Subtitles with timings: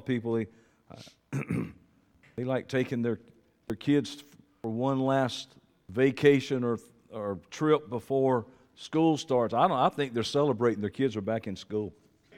[0.00, 0.46] people, they,
[0.90, 1.38] uh,
[2.36, 3.18] they like taking their,
[3.68, 4.22] their kids
[4.62, 5.54] for one last
[5.88, 6.78] vacation or,
[7.12, 9.54] or trip before school starts.
[9.54, 11.92] I, don't, I think they're celebrating their kids are back in school.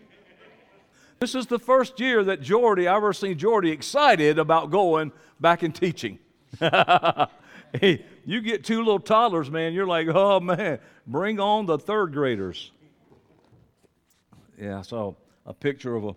[1.21, 5.11] This is the first year that Jordy, I've ever seen Jordy excited about going
[5.41, 6.19] back and teaching.
[6.61, 12.13] hey, you get two little toddlers, man, you're like, oh man, bring on the third
[12.13, 12.73] graders.
[14.61, 15.15] Yeah, I saw
[15.47, 16.15] a picture of a,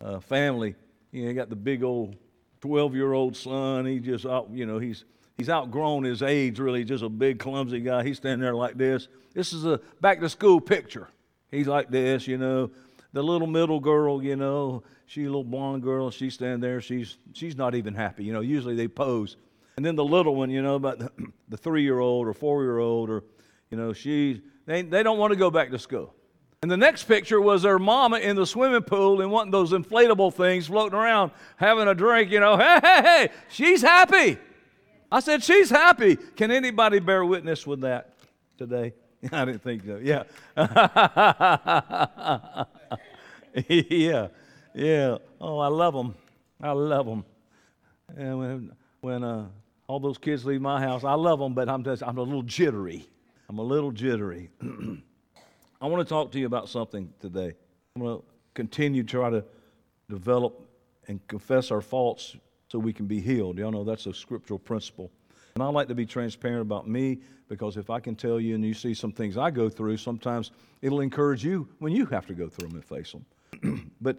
[0.00, 0.74] a family.
[1.12, 2.16] You know, got the big old
[2.60, 3.86] 12 year old son.
[3.86, 5.04] He just, out, you know, he's,
[5.36, 8.04] he's outgrown his age, really, just a big, clumsy guy.
[8.04, 9.08] He's standing there like this.
[9.34, 11.08] This is a back to school picture.
[11.50, 12.70] He's like this, you know.
[13.12, 16.80] The little middle girl, you know, she a little blonde girl, she's standing there.
[16.80, 18.24] She's, she's not even happy.
[18.24, 19.36] You know, usually they pose.
[19.76, 21.10] And then the little one, you know, about the,
[21.48, 23.24] the three year old or four year old, or,
[23.70, 26.14] you know, she, they, they don't want to go back to school.
[26.60, 30.34] And the next picture was her mama in the swimming pool and wanting those inflatable
[30.34, 32.56] things floating around, having a drink, you know.
[32.68, 34.38] Hey, hey, hey, she's happy.
[35.10, 36.16] I said, she's happy.
[36.16, 38.14] Can anybody bear witness with that
[38.58, 38.92] today?
[39.32, 40.00] I didn't think so.
[40.02, 40.24] Yeah.
[43.68, 44.28] yeah.
[44.74, 45.18] Yeah.
[45.40, 46.14] Oh, I love them.
[46.60, 47.24] I love them.
[48.16, 49.46] And when, when uh,
[49.86, 52.42] all those kids leave my house, I love them, but I'm just, I'm a little
[52.42, 53.06] jittery.
[53.48, 54.50] I'm a little jittery.
[55.80, 57.52] I want to talk to you about something today.
[57.94, 59.44] I'm going to continue to try to
[60.10, 60.68] develop
[61.06, 62.36] and confess our faults
[62.68, 63.58] so we can be healed.
[63.58, 65.10] Y'all know that's a scriptural principle.
[65.54, 68.64] And I like to be transparent about me because if I can tell you and
[68.64, 70.50] you see some things I go through, sometimes
[70.82, 73.14] it'll encourage you when you have to go through them and face
[73.62, 73.92] them.
[74.00, 74.16] but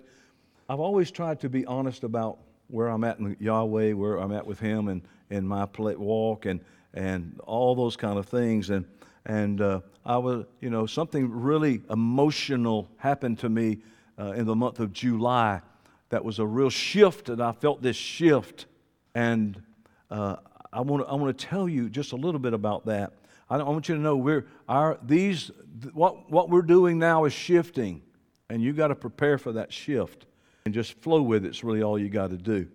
[0.69, 4.45] I've always tried to be honest about where I'm at in Yahweh, where I'm at
[4.45, 6.61] with Him, and, and my walk, and,
[6.93, 8.69] and all those kind of things.
[8.69, 8.85] And
[9.25, 13.79] and uh, I was, you know, something really emotional happened to me
[14.17, 15.61] uh, in the month of July.
[16.09, 18.65] That was a real shift, and I felt this shift.
[19.13, 19.61] And
[20.09, 20.37] uh,
[20.73, 23.13] I want to I want to tell you just a little bit about that.
[23.49, 25.51] I, I want you to know we're our these
[25.93, 28.01] what what we're doing now is shifting,
[28.49, 30.25] and you got to prepare for that shift
[30.65, 31.49] and just flow with it.
[31.49, 32.67] It's really all you got to do.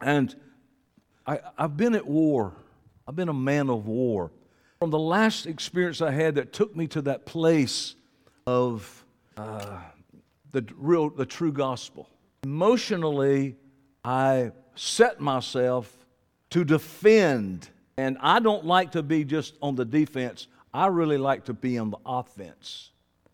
[0.00, 0.34] And
[1.26, 2.54] I, I've been at war.
[3.06, 4.30] I've been a man of war
[4.80, 7.96] from the last experience I had that took me to that place
[8.46, 9.04] of
[9.36, 9.78] uh,
[10.52, 12.08] the real, the true gospel.
[12.44, 13.56] Emotionally,
[14.02, 15.94] I set myself
[16.48, 17.68] to defend,
[17.98, 20.48] and I don't like to be just on the defense.
[20.72, 22.92] I really like to be on the offense.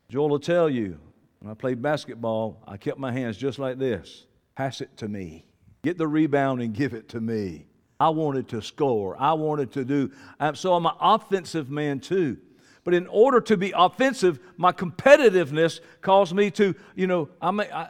[0.09, 0.99] Joel will tell you,
[1.39, 4.27] when I played basketball, I kept my hands just like this
[4.57, 5.45] pass it to me.
[5.85, 7.67] Get the rebound and give it to me.
[7.99, 9.17] I wanted to score.
[9.19, 10.11] I wanted to do.
[10.39, 12.39] Um, so I'm an offensive man too.
[12.85, 17.89] But in order to be offensive, my competitiveness caused me to, you know, I,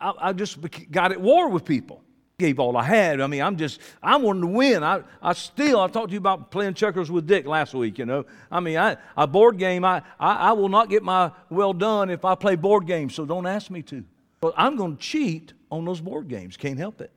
[0.00, 0.58] I, I just
[0.90, 2.02] got at war with people.
[2.38, 3.20] Gave all I had.
[3.20, 4.82] I mean, I'm just, I wanted to win.
[4.82, 8.06] I, I still, I talked to you about playing checkers with Dick last week, you
[8.06, 8.24] know.
[8.50, 12.08] I mean, I, a board game, I, I, I will not get my well done
[12.08, 14.02] if I play board games, so don't ask me to.
[14.40, 16.56] But I'm going to cheat on those board games.
[16.56, 17.12] Can't help it.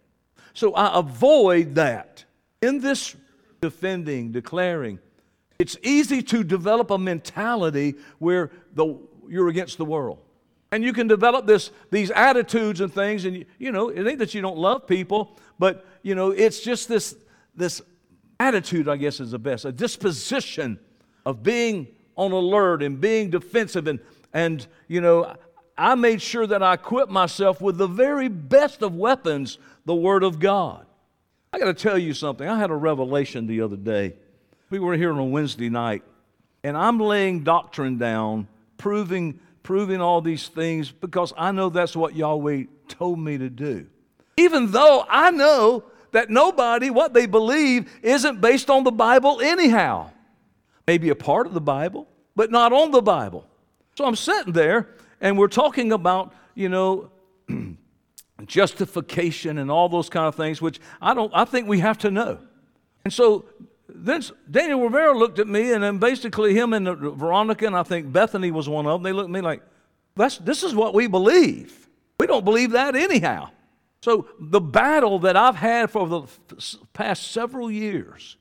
[0.55, 2.25] So I avoid that.
[2.61, 3.15] In this
[3.61, 4.99] defending, declaring,
[5.59, 10.19] it's easy to develop a mentality where the, you're against the world.
[10.71, 14.19] And you can develop this, these attitudes and things, and you, you know, it ain't
[14.19, 17.15] that you don't love people, but you know, it's just this,
[17.55, 17.81] this
[18.39, 20.79] attitude, I guess is the best, a disposition
[21.25, 23.87] of being on alert and being defensive.
[23.87, 23.99] And,
[24.33, 25.35] and you know,
[25.77, 30.23] I made sure that I equipped myself with the very best of weapons, the Word
[30.23, 30.85] of God.
[31.51, 32.47] I got to tell you something.
[32.47, 34.13] I had a revelation the other day.
[34.69, 36.03] We were here on a Wednesday night,
[36.63, 38.47] and I'm laying doctrine down,
[38.77, 43.87] proving, proving all these things because I know that's what Yahweh told me to do.
[44.37, 50.11] Even though I know that nobody, what they believe, isn't based on the Bible anyhow.
[50.87, 53.45] Maybe a part of the Bible, but not on the Bible.
[53.97, 54.89] So I'm sitting there,
[55.21, 57.11] and we're talking about, you know,
[58.45, 62.11] justification and all those kind of things, which I don't I think we have to
[62.11, 62.39] know.
[63.03, 63.45] And so
[63.87, 67.83] then Daniel Rivera looked at me, and then basically him and uh, Veronica, and I
[67.83, 69.61] think Bethany was one of them, they looked at me like,
[70.15, 71.87] That's, this is what we believe.
[72.19, 73.49] We don't believe that anyhow.
[74.01, 76.23] So the battle that I've had for the
[76.93, 78.37] past several years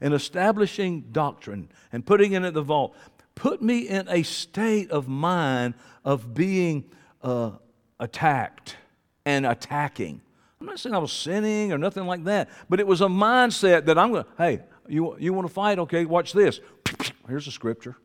[0.00, 2.94] in establishing doctrine and putting it in the vault
[3.38, 5.74] put me in a state of mind
[6.04, 6.84] of being
[7.22, 7.52] uh,
[8.00, 8.76] attacked
[9.24, 10.20] and attacking.
[10.60, 13.84] I'm not saying I was sinning or nothing like that, but it was a mindset
[13.86, 15.78] that I'm going to, hey, you, you want to fight?
[15.78, 16.60] Okay, watch this.
[17.28, 17.96] Here's a scripture.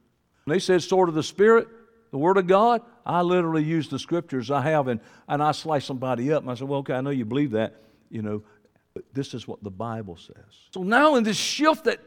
[0.44, 1.68] When they said sword of the Spirit,
[2.12, 5.86] the Word of God, I literally use the scriptures I have and, and I slice
[5.86, 6.44] somebody up.
[6.44, 7.82] And I said, Well, okay, I know you believe that,
[8.12, 8.44] you know,
[8.94, 10.36] but this is what the Bible says.
[10.72, 12.00] So now in this shift that,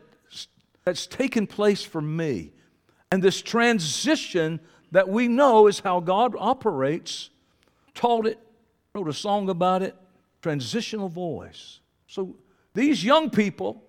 [0.85, 2.53] that's taken place for me,
[3.11, 4.61] and this transition
[4.93, 7.31] that we know is how God operates,
[7.95, 8.39] taught it,
[8.95, 9.95] wrote a song about it,
[10.43, 11.81] transitional voice.
[12.07, 12.37] So
[12.75, 13.83] these young people,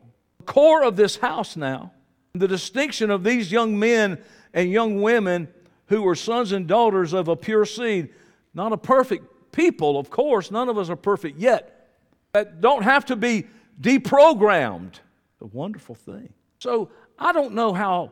[0.46, 1.92] core of this house now,
[2.34, 4.20] the distinction of these young men
[4.54, 5.48] and young women
[5.88, 8.10] who were sons and daughters of a pure seed,
[8.54, 11.90] not a perfect people, of course, none of us are perfect yet,
[12.34, 13.46] that don't have to be
[13.80, 14.96] deprogrammed.
[15.42, 16.34] A wonderful thing.
[16.60, 18.12] So I don't know how,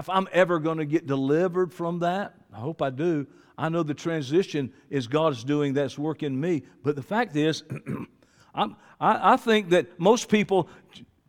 [0.00, 2.34] if I'm ever going to get delivered from that.
[2.52, 3.26] I hope I do.
[3.56, 6.62] I know the transition is God's doing that's working me.
[6.82, 7.62] But the fact is,
[8.54, 8.66] I,
[8.98, 10.68] I think that most people,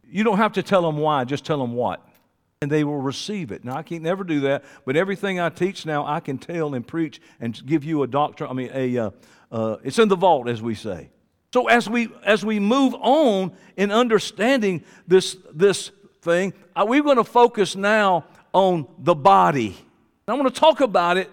[0.10, 2.08] you don't have to tell them why, just tell them what
[2.62, 3.66] and they will receive it.
[3.66, 6.88] Now, I can't never do that, but everything I teach now, I can tell and
[6.88, 8.52] preach and give you a doctrine.
[8.52, 9.12] I mean, a, uh,
[9.52, 11.10] uh, it's in the vault, as we say.
[11.54, 15.92] So as we as we move on in understanding this this
[16.22, 19.78] thing, uh, we're going to focus now on the body.
[20.28, 21.30] I want to talk about it.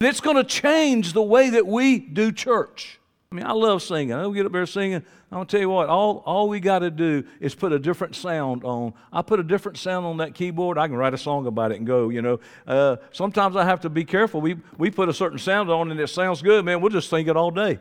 [0.00, 2.98] It's going to change the way that we do church.
[3.30, 4.12] I mean, I love singing.
[4.12, 5.02] I get up there singing.
[5.30, 7.78] I'm going to tell you what, all, all we got to do is put a
[7.78, 8.94] different sound on.
[9.12, 11.78] I put a different sound on that keyboard, I can write a song about it
[11.78, 12.38] and go, you know.
[12.66, 14.40] Uh, sometimes I have to be careful.
[14.40, 16.80] We, we put a certain sound on and it sounds good, man.
[16.80, 17.80] We'll just sing it all day.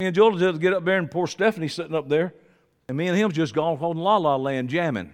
[0.00, 2.32] Me and Joel just get up there and poor Stephanie sitting up there,
[2.88, 5.12] and me and him just gone holding la la land jamming.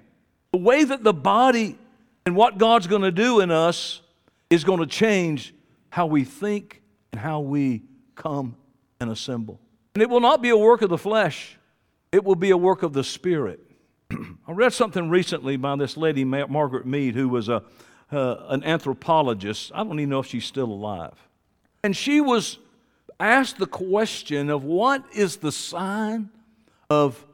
[0.52, 1.78] The way that the body
[2.24, 4.00] and what God's going to do in us
[4.50, 5.54] is going to change
[5.90, 6.82] how we think
[7.12, 7.82] and how we
[8.14, 8.56] come
[9.00, 9.60] and assemble.
[9.94, 11.58] And it will not be a work of the flesh.
[12.12, 13.60] It will be a work of the Spirit.
[14.10, 17.62] I read something recently by this lady, Margaret Mead, who was a,
[18.10, 19.72] uh, an anthropologist.
[19.74, 21.14] I don't even know if she's still alive.
[21.82, 22.58] And she was
[23.19, 26.30] asked the question of what is the sign
[26.88, 27.24] of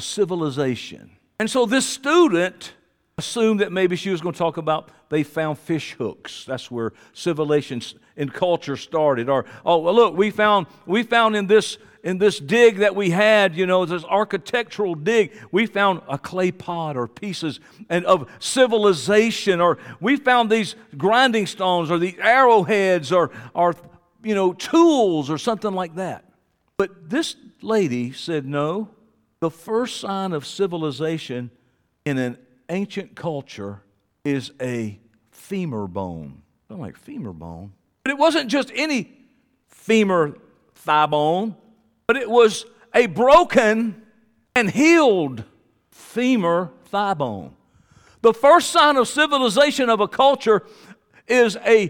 [0.00, 1.12] civilization?
[1.38, 2.72] And so this student
[3.18, 6.44] assumed that maybe she was going to talk about they found fish hooks.
[6.46, 7.82] That's where civilization
[8.16, 9.28] and culture started.
[9.28, 13.10] Or, oh, well, look, we found, we found in this in this dig that we
[13.10, 18.28] had, you know, this architectural dig, we found a clay pot or pieces and of
[18.40, 23.74] civilization, or we found these grinding stones or the arrowheads or, or
[24.22, 26.24] you know, tools or something like that.
[26.76, 28.88] But this lady said, no,
[29.40, 31.50] the first sign of civilization
[32.04, 32.36] in an
[32.72, 33.82] ancient culture
[34.24, 34.98] is a
[35.30, 36.42] femur bone.
[36.70, 37.72] I'm like, femur bone?
[38.02, 39.12] But it wasn't just any
[39.68, 40.34] femur
[40.74, 41.56] thigh bone
[42.12, 44.02] but it was a broken
[44.54, 45.44] and healed
[45.90, 47.56] femur thigh bone.
[48.20, 50.66] The first sign of civilization of a culture
[51.26, 51.84] is a,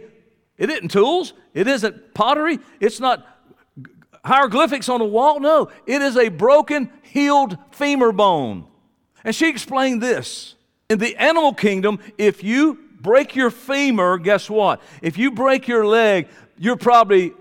[0.56, 3.26] it isn't tools, it isn't pottery, it's not
[4.24, 5.40] hieroglyphics on a wall.
[5.40, 8.66] No, it is a broken, healed femur bone.
[9.24, 10.54] And she explained this.
[10.92, 14.82] In the animal kingdom, if you break your femur, guess what?
[15.00, 16.28] If you break your leg,
[16.58, 17.32] you're probably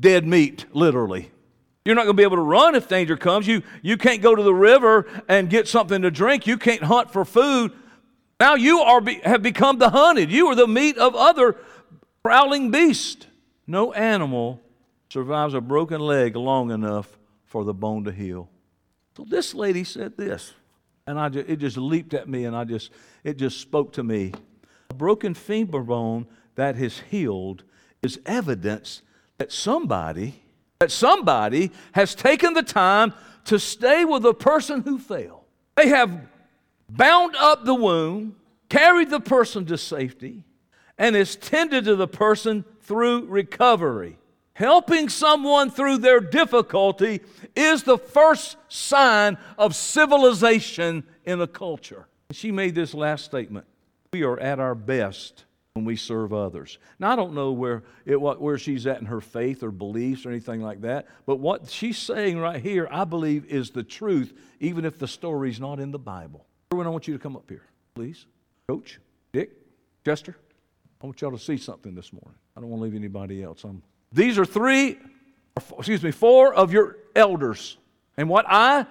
[0.00, 1.30] dead meat, literally.
[1.84, 3.46] You're not going to be able to run if danger comes.
[3.46, 6.46] You, you can't go to the river and get something to drink.
[6.46, 7.72] You can't hunt for food.
[8.40, 10.32] Now you are be, have become the hunted.
[10.32, 11.56] You are the meat of other
[12.22, 13.26] prowling beasts.
[13.66, 14.62] No animal
[15.10, 18.48] survives a broken leg long enough for the bone to heal.
[19.14, 20.54] So this lady said this,
[21.06, 22.90] and I just, it just leaped at me, and I just
[23.22, 24.32] it just spoke to me.
[24.90, 27.64] A broken femur bone that has healed
[28.02, 29.02] is evidence
[29.38, 30.40] that somebody
[30.80, 35.44] that somebody has taken the time to stay with a person who fell.
[35.76, 36.26] They have
[36.88, 38.34] bound up the wound,
[38.68, 40.44] carried the person to safety,
[40.98, 44.18] and has tended to the person through recovery.
[44.54, 47.20] Helping someone through their difficulty
[47.56, 52.06] is the first sign of civilization in a culture.
[52.30, 53.66] She made this last statement
[54.12, 55.44] We are at our best
[55.74, 56.78] when we serve others.
[57.00, 60.30] Now, I don't know where, it, where she's at in her faith or beliefs or
[60.30, 64.84] anything like that, but what she's saying right here, I believe, is the truth, even
[64.84, 66.46] if the story's not in the Bible.
[66.70, 67.64] Everyone, I want you to come up here,
[67.96, 68.26] please.
[68.68, 69.00] Coach,
[69.32, 69.50] Dick,
[70.04, 70.36] Chester,
[71.02, 72.38] I want y'all to see something this morning.
[72.56, 73.64] I don't want to leave anybody else.
[73.64, 73.82] I'm,
[74.14, 74.98] these are three,
[75.76, 77.76] excuse me, four of your elders.
[78.16, 78.86] And what I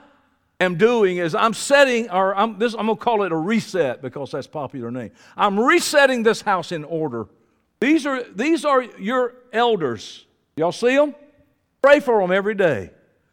[0.59, 4.01] am doing is I'm setting, or I'm, this, I'm going to call it a reset
[4.01, 5.11] because that's popular name.
[5.37, 7.27] I'm resetting this house in order.
[7.79, 10.25] These are, these are your elders.
[10.57, 11.15] Y'all see them?
[11.81, 12.91] Pray for them every day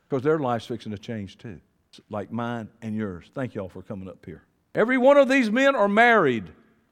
[0.08, 1.60] because their life's fixing to change too,
[2.08, 3.30] like mine and yours.
[3.34, 4.44] Thank y'all for coming up here.
[4.76, 6.44] Every one of these men are married.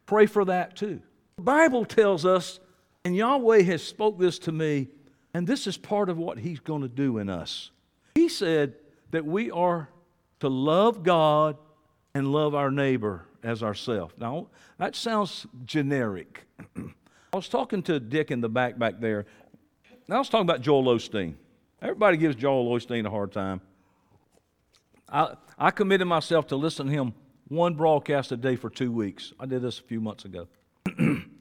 [0.07, 1.01] Pray for that too.
[1.37, 2.59] The Bible tells us
[3.05, 4.89] And Yahweh has spoke this to me,
[5.35, 7.71] and this is part of what He's going to do in us.
[8.15, 8.75] He said
[9.11, 9.89] that we are
[10.41, 11.57] to love God
[12.15, 14.15] and love our neighbor as ourselves.
[14.19, 16.45] Now, that sounds generic.
[16.77, 19.27] I was talking to Dick in the back back there.
[20.09, 21.35] Now, I was talking about Joel Osteen.
[21.81, 23.61] Everybody gives Joel Osteen a hard time.
[25.09, 27.15] I, I committed myself to listen to him
[27.49, 29.33] one broadcast a day for two weeks.
[29.39, 30.49] I did this a few months ago.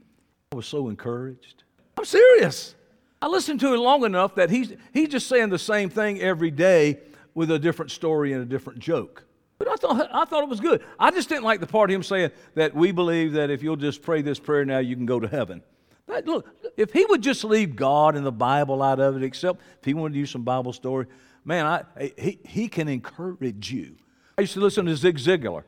[0.53, 1.65] I was so encouraged.
[1.97, 2.73] I'm serious.
[3.21, 6.51] I listened to it long enough that he's, he's just saying the same thing every
[6.51, 6.99] day
[7.35, 9.25] with a different story and a different joke.
[9.57, 10.85] But I thought, I thought it was good.
[10.97, 13.75] I just didn't like the part of him saying that we believe that if you'll
[13.75, 15.61] just pray this prayer now, you can go to heaven.
[16.07, 19.59] That, look, if he would just leave God and the Bible out of it, except
[19.79, 21.07] if he wanted to use some Bible story,
[21.43, 23.97] man, I, he, he can encourage you.
[24.37, 25.63] I used to listen to Zig Ziglar.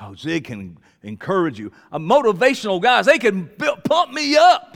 [0.00, 1.72] Oh, Zig can encourage you.
[1.92, 4.72] A motivational guys, they can build, pump me up.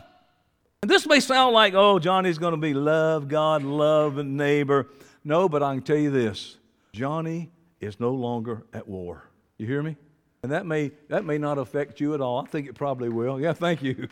[0.83, 4.89] And this may sound like, oh, Johnny's going to be love God, love a neighbor.
[5.25, 6.59] No, but I can tell you this
[6.93, 9.25] Johnny is no longer at war.
[9.59, 9.97] You hear me?
[10.43, 12.41] And that may, that may not affect you at all.
[12.41, 13.41] I think it probably will.
[13.41, 14.09] Yeah, thank you.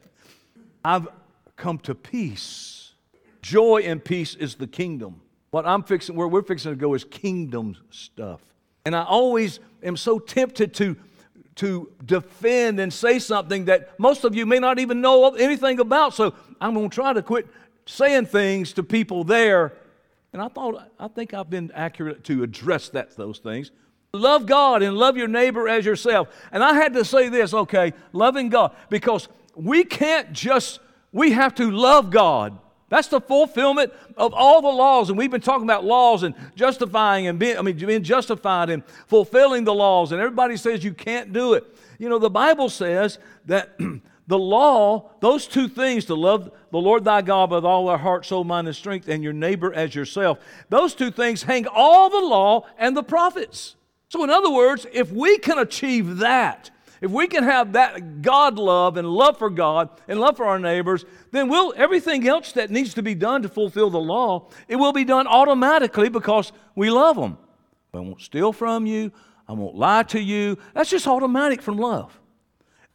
[0.84, 1.08] I've
[1.56, 2.92] come to peace.
[3.42, 5.20] Joy and peace is the kingdom.
[5.50, 8.40] What I'm fixing, where we're fixing to go is kingdom stuff.
[8.86, 10.96] And I always am so tempted to,
[11.56, 16.14] to defend and say something that most of you may not even know anything about.
[16.14, 17.46] So I'm going to try to quit
[17.84, 19.74] saying things to people there
[20.36, 23.70] and I thought, I think I've been accurate to address that, those things.
[24.12, 26.28] Love God and love your neighbor as yourself.
[26.52, 31.54] And I had to say this, okay, loving God, because we can't just, we have
[31.54, 32.58] to love God.
[32.88, 35.08] That's the fulfillment of all the laws.
[35.08, 38.84] And we've been talking about laws and justifying and being, I mean, being justified and
[39.08, 40.12] fulfilling the laws.
[40.12, 41.64] And everybody says you can't do it.
[41.98, 43.78] You know, the Bible says that
[44.28, 48.26] The law, those two things, to love the Lord thy God with all thy heart,
[48.26, 50.38] soul, mind, and strength, and your neighbor as yourself,
[50.68, 53.76] those two things hang all the law and the prophets.
[54.08, 56.70] So, in other words, if we can achieve that,
[57.06, 60.58] if we can have that God love and love for God and love for our
[60.58, 64.74] neighbors, then we'll, everything else that needs to be done to fulfill the law, it
[64.74, 67.38] will be done automatically because we love them.
[67.94, 69.12] I won't steal from you.
[69.48, 70.58] I won't lie to you.
[70.74, 72.18] That's just automatic from love.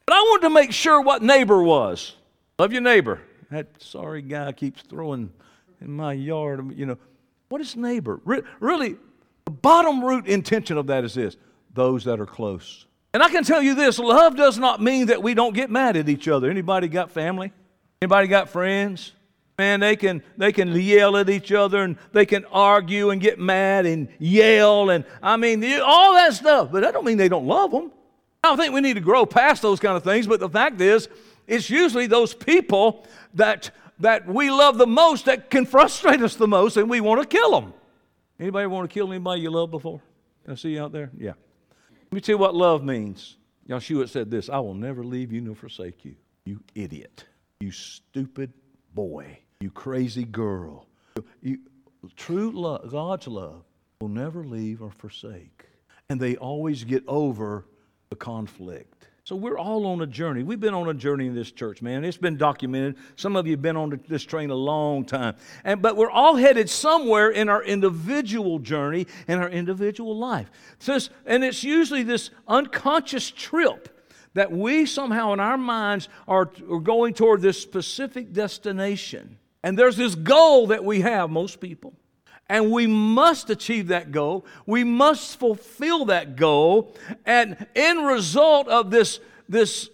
[0.06, 2.14] But I wanted to make sure what neighbor was.
[2.60, 3.22] Love your neighbor.
[3.50, 5.32] That sorry guy keeps throwing
[5.80, 6.78] in my yard.
[6.78, 6.98] You know,
[7.48, 8.20] what is neighbor?
[8.26, 8.98] Re- really,
[9.46, 11.38] the bottom root intention of that is this
[11.74, 12.88] those that are close.
[13.14, 15.98] And I can tell you this love does not mean that we don't get mad
[15.98, 16.50] at each other.
[16.50, 17.52] Anybody got family?
[18.02, 19.12] Anybody got friends?
[19.60, 23.38] Man, they can they can yell at each other and they can argue and get
[23.38, 26.72] mad and yell and I mean all that stuff.
[26.72, 27.92] But that don't mean they don't love them.
[28.44, 30.82] I don't think we need to grow past those kind of things, but the fact
[30.82, 31.08] is,
[31.46, 36.48] it's usually those people that, that we love the most that can frustrate us the
[36.48, 37.74] most and we want to kill them.
[38.40, 40.02] Anybody want to kill anybody you love before?
[40.44, 41.12] Can I see you out there?
[41.16, 41.34] Yeah.
[42.12, 43.38] Let me tell you what love means.
[43.70, 46.16] Yeshua said this I will never leave you nor forsake you.
[46.44, 47.24] You idiot.
[47.62, 48.52] You stupid
[48.94, 49.40] boy.
[49.62, 50.88] You crazy girl.
[51.42, 51.60] You,
[52.18, 53.64] true love, God's love,
[54.02, 55.66] will never leave or forsake.
[56.10, 57.66] And they always get over
[58.10, 59.01] the conflict.
[59.32, 60.44] So we're all on a journey.
[60.44, 62.04] We've been on a journey in this church, man.
[62.04, 62.98] It's been documented.
[63.16, 65.38] Some of you have been on this train a long time.
[65.64, 70.52] And, but we're all headed somewhere in our individual journey, in our individual life.
[70.80, 76.82] So and it's usually this unconscious trip that we somehow in our minds are, are
[76.82, 79.38] going toward this specific destination.
[79.64, 81.94] And there's this goal that we have, most people.
[82.52, 84.46] And we must achieve that goal.
[84.66, 86.94] We must fulfill that goal.
[87.26, 89.90] And in result of this, this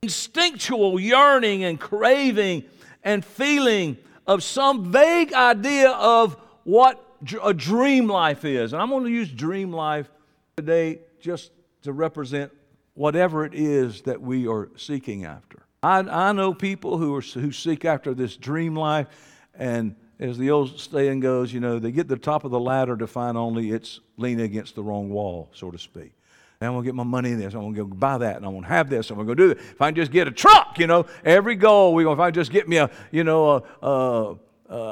[0.00, 2.62] instinctual yearning and craving
[3.02, 7.04] and feeling of some vague idea of what
[7.42, 8.72] a dream life is.
[8.72, 10.08] And I'm going to use dream life
[10.56, 11.50] today just
[11.82, 12.52] to represent
[12.94, 15.66] whatever it is that we are seeking after.
[15.82, 19.08] I, I know people who, are, who seek after this dream life
[19.56, 22.60] and as the old saying goes, you know, they get to the top of the
[22.60, 26.12] ladder to find only it's leaning against the wrong wall, so to speak.
[26.60, 27.52] And I'm to get my money in this.
[27.54, 29.10] I'm to go buy that, and I'm to have this.
[29.10, 29.58] I'm to go do it.
[29.58, 32.06] If I can just get a truck, you know, every goal we.
[32.06, 34.36] If I just get me a, you know, a, a,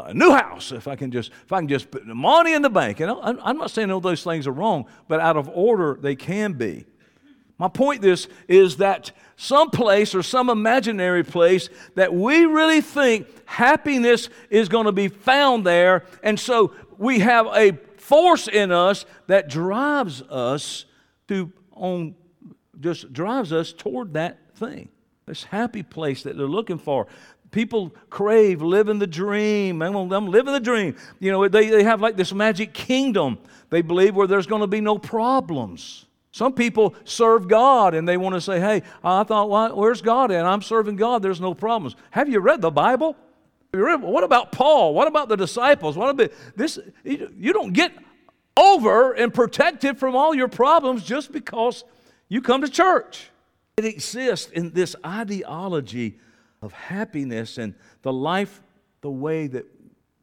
[0.06, 0.72] a new house.
[0.72, 2.98] If I can just, if I can just put the money in the bank.
[2.98, 6.16] You know, I'm not saying all those things are wrong, but out of order they
[6.16, 6.84] can be.
[7.58, 9.12] My point this is that
[9.42, 15.08] some place or some imaginary place that we really think happiness is going to be
[15.08, 16.04] found there.
[16.22, 20.84] And so we have a force in us that drives us
[21.26, 22.14] to on
[22.78, 24.88] just drives us toward that thing.
[25.26, 27.08] this happy place that they're looking for.
[27.50, 29.82] People crave living the dream.
[29.82, 30.96] I'm living the dream.
[31.20, 33.38] You know, they, they have like this magic kingdom,
[33.70, 36.06] they believe, where there's going to be no problems.
[36.32, 40.30] Some people serve God and they want to say, hey, I thought, well, where's God
[40.30, 41.94] And I'm serving God, there's no problems.
[42.10, 43.16] Have you read the Bible?
[43.72, 44.94] What about Paul?
[44.94, 45.96] What about the disciples?
[45.96, 46.78] What about this?
[47.04, 47.92] You don't get
[48.56, 51.84] over and protected from all your problems just because
[52.28, 53.30] you come to church.
[53.76, 56.18] It exists in this ideology
[56.60, 58.62] of happiness and the life
[59.00, 59.66] the way that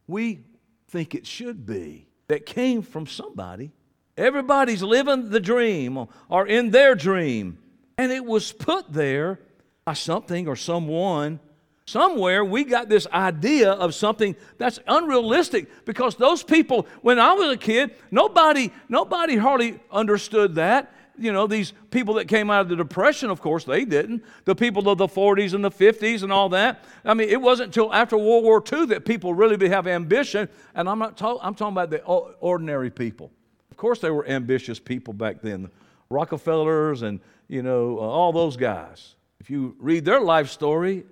[0.06, 0.40] we
[0.88, 3.72] think it should be that came from somebody.
[4.20, 7.58] Everybody's living the dream or in their dream.
[7.98, 9.40] And it was put there
[9.84, 11.40] by something or someone.
[11.86, 17.52] Somewhere we got this idea of something that's unrealistic because those people, when I was
[17.52, 22.68] a kid, nobody, nobody hardly understood that you know, these people that came out of
[22.70, 24.24] the Depression, of course, they didn't.
[24.46, 26.84] The people of the 40s and the 50s and all that.
[27.04, 30.48] I mean, it wasn't until after World War II that people really have ambition.
[30.74, 33.30] And I'm not talking, I'm talking about the ordinary people.
[33.80, 35.70] Course, they were ambitious people back then.
[36.10, 37.18] Rockefellers and,
[37.48, 39.14] you know, uh, all those guys.
[39.40, 41.06] If you read their life story,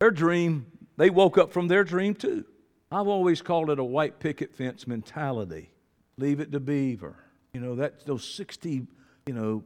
[0.00, 2.44] their dream, they woke up from their dream too.
[2.90, 5.70] I've always called it a white picket fence mentality.
[6.18, 7.14] Leave it to Beaver.
[7.52, 8.88] You know, that those 60
[9.26, 9.62] you know,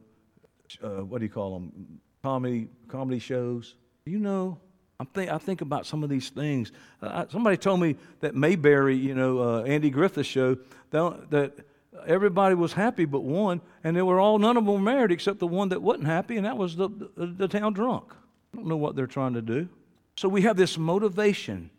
[0.83, 1.99] uh, what do you call them?
[2.23, 3.75] Comedy, comedy shows.
[4.05, 4.59] You know,
[5.01, 6.73] I'm think, I think about some of these things.
[7.01, 10.59] Uh, somebody told me that Mayberry, you know, uh, Andy Griffith show,
[10.91, 11.65] that
[12.07, 15.39] everybody was happy but one, and they were all, none of them were married except
[15.39, 18.13] the one that wasn't happy, and that was the, the, the town drunk.
[18.53, 19.69] I don't know what they're trying to do.
[20.17, 21.71] So we have this motivation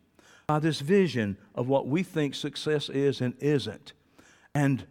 [0.47, 3.93] by this vision of what we think success is and isn't.
[4.53, 4.85] And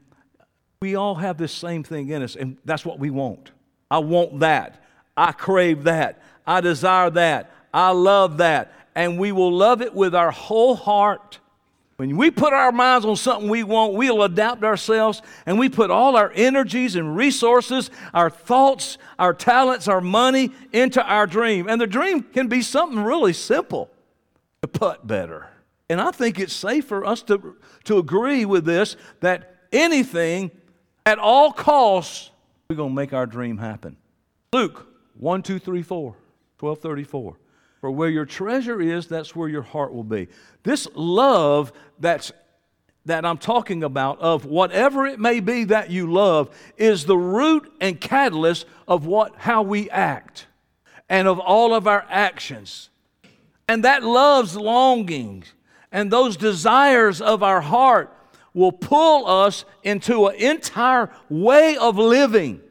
[0.81, 3.53] we all have this same thing in us, and that's what we want.
[3.91, 4.83] I want that.
[5.17, 6.21] I crave that.
[6.47, 7.53] I desire that.
[7.73, 8.73] I love that.
[8.95, 11.39] And we will love it with our whole heart.
[11.97, 15.91] When we put our minds on something we want, we'll adapt ourselves and we put
[15.91, 21.69] all our energies and resources, our thoughts, our talents, our money into our dream.
[21.69, 23.91] And the dream can be something really simple
[24.63, 25.49] to put better.
[25.89, 30.51] And I think it's safe for us to, to agree with this that anything
[31.07, 32.31] at all costs,
[32.69, 33.97] we're going to make our dream happen.
[34.53, 34.87] Luke
[35.19, 36.15] 1, 2, 3, 4,
[36.59, 37.37] 12, 34.
[37.85, 40.29] For where your treasure is, that's where your heart will be.
[40.63, 42.33] This love that's
[43.05, 47.71] that I'm talking about, of whatever it may be that you love, is the root
[47.83, 50.47] and catalyst of what how we act
[51.11, 52.89] and of all of our actions.
[53.69, 55.53] And that love's longings
[55.93, 58.17] and those desires of our heart
[58.55, 62.63] will pull us into an entire way of living.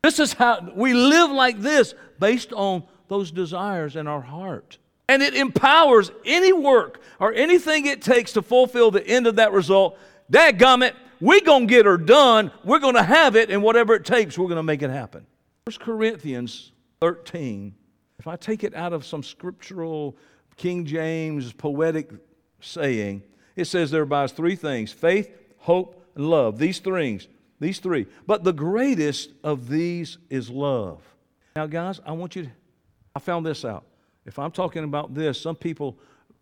[0.00, 4.78] This is how we live like this based on those desires in our heart.
[5.08, 9.52] And it empowers any work or anything it takes to fulfill the end of that
[9.52, 9.98] result.
[10.32, 12.52] Dadgummit, we're going to get her done.
[12.64, 15.26] We're going to have it, and whatever it takes, we're going to make it happen.
[15.64, 16.70] 1 Corinthians
[17.00, 17.74] 13,
[18.20, 20.16] if I take it out of some scriptural
[20.56, 22.12] King James poetic
[22.60, 23.24] saying,
[23.56, 26.58] it says there by three things faith, hope, and love.
[26.58, 27.26] These things,
[27.58, 28.06] these three.
[28.26, 31.02] But the greatest of these is love.
[31.56, 32.50] Now, guys, I want you to,
[33.14, 33.84] I found this out.
[34.26, 35.98] If I'm talking about this, some people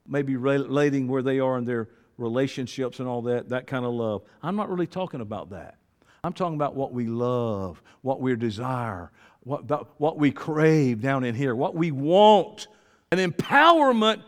[0.06, 3.92] may be relating where they are in their relationships and all that, that kind of
[3.92, 4.22] love.
[4.42, 5.76] I'm not really talking about that.
[6.24, 9.10] I'm talking about what we love, what we desire,
[9.44, 12.66] what, what we crave down in here, what we want.
[13.10, 14.22] An empowerment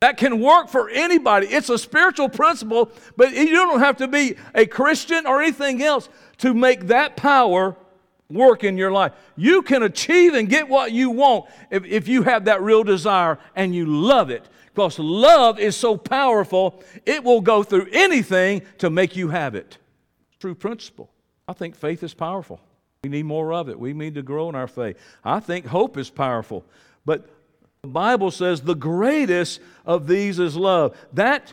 [0.00, 1.46] that can work for anybody.
[1.46, 6.08] It's a spiritual principle, but you don't have to be a Christian or anything else
[6.38, 7.76] to make that power
[8.30, 9.12] work in your life.
[9.36, 13.38] You can achieve and get what you want if, if you have that real desire
[13.56, 14.48] and you love it.
[14.74, 19.78] Because love is so powerful, it will go through anything to make you have it.
[20.38, 21.10] True principle.
[21.48, 22.60] I think faith is powerful.
[23.02, 23.78] We need more of it.
[23.78, 24.98] We need to grow in our faith.
[25.24, 26.64] I think hope is powerful.
[27.04, 27.28] But
[27.82, 30.96] the Bible says the greatest of these is love.
[31.12, 31.52] That,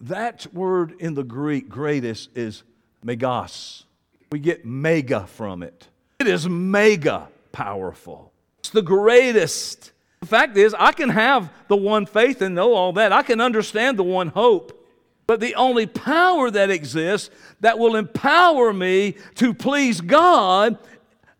[0.00, 2.64] that word in the Greek, greatest, is
[3.04, 3.84] megas.
[4.30, 5.88] We get mega from it.
[6.22, 8.32] It is mega powerful.
[8.60, 9.90] It's the greatest.
[10.20, 13.10] The fact is, I can have the one faith and know all that.
[13.10, 14.86] I can understand the one hope.
[15.26, 20.78] But the only power that exists that will empower me to please God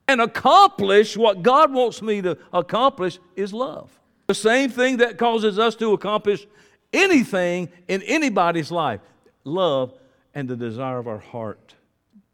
[0.08, 3.88] and accomplish what God wants me to accomplish is love.
[4.26, 6.44] The same thing that causes us to accomplish
[6.92, 9.00] anything in anybody's life
[9.44, 9.94] love
[10.34, 11.76] and the desire of our heart.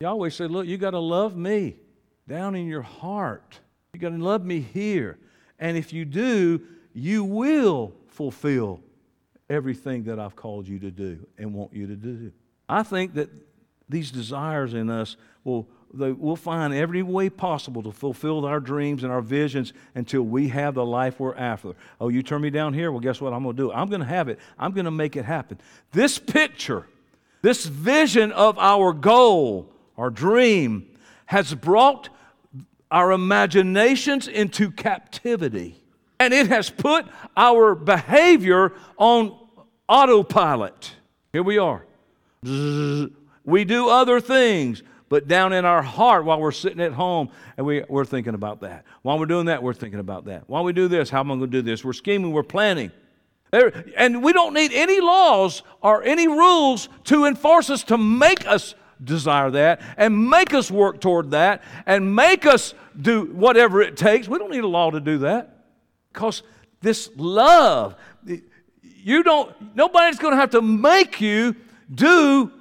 [0.03, 1.77] Always say, Look, you got to love me
[2.29, 3.59] down in your heart.
[3.95, 5.19] You got to love me here.
[5.59, 6.61] And if you do,
[6.93, 8.81] you will fulfill
[9.51, 12.31] everything that I've called you to do and want you to do.
[12.69, 13.31] I think that
[13.89, 19.13] these desires in us will we'll find every way possible to fulfill our dreams and
[19.13, 21.73] our visions until we have the life we're after.
[21.99, 22.93] Oh, you turn me down here?
[22.93, 23.33] Well, guess what?
[23.33, 23.73] I'm going to do?
[23.73, 24.39] I'm going to have it.
[24.59, 25.59] I'm going to make it happen.
[25.93, 26.87] This picture,
[27.41, 30.91] this vision of our goal, our dream,
[31.25, 32.11] has brought
[32.91, 35.83] our imaginations into captivity.
[36.21, 39.39] And it has put our behavior on
[39.89, 40.95] autopilot.
[41.33, 41.85] Here we are.
[42.43, 47.67] We do other things, but down in our heart while we're sitting at home and
[47.67, 48.85] we, we're thinking about that.
[49.03, 50.45] While we're doing that, we're thinking about that.
[50.49, 51.85] While we do this, how am I going to do this?
[51.85, 52.91] We're scheming, we're planning.
[53.97, 58.75] And we don't need any laws or any rules to enforce us to make us
[59.03, 64.29] desire that and make us work toward that and make us do whatever it takes.
[64.29, 65.65] We don't need a law to do that
[66.13, 66.43] because
[66.81, 67.97] this love,
[68.83, 71.57] you don't, nobody's going to have to make you
[71.93, 72.53] do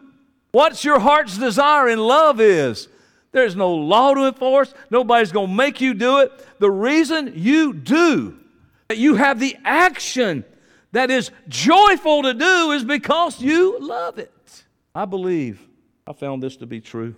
[0.57, 2.87] What's your heart's desire in love is.
[3.31, 4.73] There's no law to enforce.
[4.89, 6.31] Nobody's going to make you do it.
[6.59, 8.39] The reason you do,
[8.87, 10.45] that you have the action
[10.93, 14.63] that is joyful to do, is because you love it.
[14.95, 15.63] I believe
[16.07, 17.13] I found this to be true.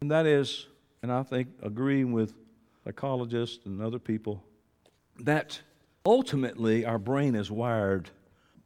[0.00, 0.66] And that is,
[1.02, 2.32] and I think agreeing with
[2.82, 4.42] psychologists and other people,
[5.20, 5.60] that
[6.06, 8.08] ultimately our brain is wired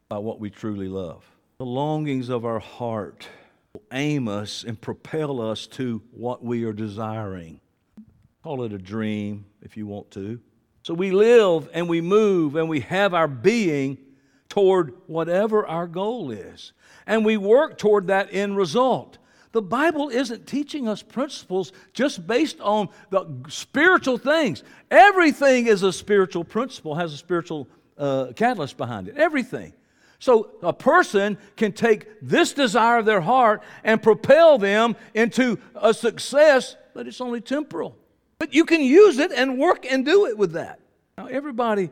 [0.08, 1.28] by what we truly love.
[1.58, 3.28] The longings of our heart
[3.92, 7.60] aim us and propel us to what we are desiring.
[8.44, 10.38] Call it a dream if you want to.
[10.84, 13.98] So we live and we move and we have our being
[14.48, 16.72] toward whatever our goal is.
[17.04, 19.18] And we work toward that end result.
[19.56, 24.62] The Bible isn't teaching us principles just based on the spiritual things.
[24.90, 27.66] Everything is a spiritual principle, has a spiritual
[27.96, 29.16] uh, catalyst behind it.
[29.16, 29.72] Everything.
[30.18, 35.94] So a person can take this desire of their heart and propel them into a
[35.94, 37.96] success, but it's only temporal.
[38.38, 40.80] But you can use it and work and do it with that.
[41.16, 41.88] Now, everybody,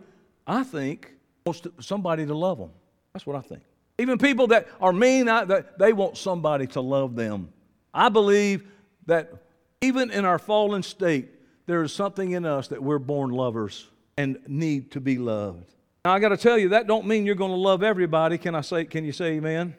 [0.47, 1.15] I think,
[1.47, 2.73] wants somebody to love them.
[3.15, 3.63] That's what I think.
[3.97, 7.49] Even people that are mean, I, they want somebody to love them.
[7.95, 8.67] I believe
[9.07, 9.33] that
[9.81, 11.29] even in our fallen state,
[11.67, 15.73] there is something in us that we're born lovers and need to be loved.
[16.05, 18.37] Now I got to tell you that don't mean you're going to love everybody.
[18.37, 18.85] Can I say?
[18.85, 19.75] Can you say Amen?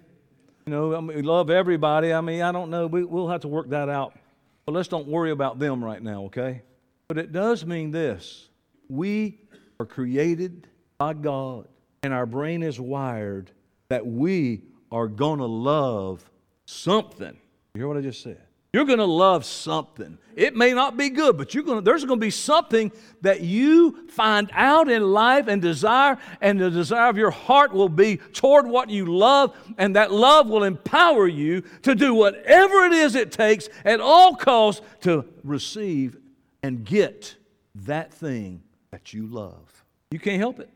[0.66, 2.12] You know, I mean, love everybody.
[2.12, 2.88] I mean, I don't know.
[2.88, 4.18] We, we'll have to work that out.
[4.66, 6.64] But let's don't worry about them right now, okay?
[7.08, 8.50] But it does mean this:
[8.90, 9.40] we
[9.80, 11.68] are created by God,
[12.02, 13.52] and our brain is wired
[13.90, 16.28] that we are going to love
[16.66, 17.38] something.
[17.76, 18.42] You hear what I just said?
[18.72, 20.18] You're going to love something.
[20.36, 23.42] It may not be good, but you're going to, there's going to be something that
[23.42, 28.18] you find out in life and desire, and the desire of your heart will be
[28.18, 33.16] toward what you love, and that love will empower you to do whatever it is
[33.16, 36.18] it takes at all costs to receive
[36.64, 37.36] and get
[37.76, 38.62] that thing
[38.92, 39.84] that you love.
[40.12, 40.70] You can't help it.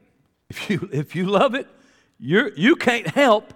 [0.49, 1.67] If you, if you love it,
[2.17, 3.53] you're, you can't help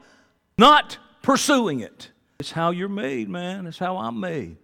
[0.58, 2.10] not pursuing it.
[2.43, 3.67] It's how you're made, man.
[3.67, 4.58] It's how I'm made.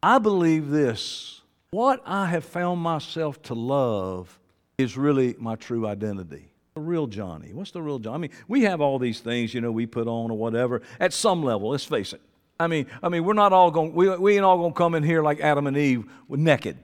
[0.00, 1.40] I believe this
[1.72, 4.38] what I have found myself to love
[4.78, 6.52] is really my true identity.
[6.76, 7.52] The real Johnny.
[7.52, 8.14] What's the real Johnny?
[8.14, 10.82] I mean, we have all these things, you know, we put on or whatever.
[11.00, 12.20] At some level, let's face it.
[12.60, 13.92] I mean, I mean, we're not all going.
[13.92, 16.76] We, we ain't all going to come in here like Adam and Eve naked.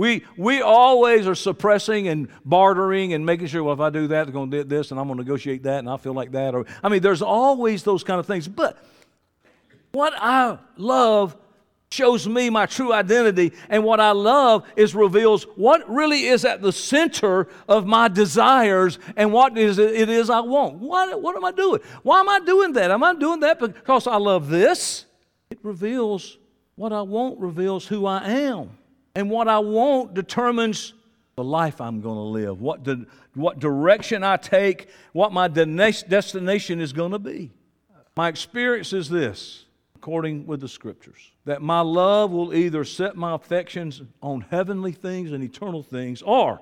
[0.00, 4.24] We, we always are suppressing and bartering and making sure, well, if I do that,
[4.24, 6.32] they're going to do this, and I'm going to negotiate that, and I feel like
[6.32, 6.56] that.
[6.56, 8.48] Or I mean, there's always those kind of things.
[8.48, 8.82] But
[9.92, 11.36] what I love
[11.92, 16.62] shows me my true identity, and what I love is reveals what really is at
[16.62, 20.76] the center of my desires and what is it is I want.
[20.76, 21.80] What, what am I doing?
[22.02, 22.92] Why am I doing that?
[22.92, 25.06] Am I doing that because I love this?
[25.50, 26.38] It reveals
[26.76, 28.70] what I want, reveals who I am.
[29.16, 30.94] And what I want determines
[31.34, 32.86] the life I'm going to live, what,
[33.34, 37.50] what direction I take, what my destination is going to be.
[38.16, 39.64] My experience is this
[40.00, 41.32] according with the scriptures.
[41.44, 46.58] That my love will either set my affections on heavenly things and eternal things, or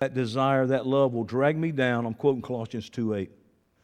[0.00, 2.04] that desire, that love will drag me down.
[2.04, 3.30] I'm quoting Colossians 2 8.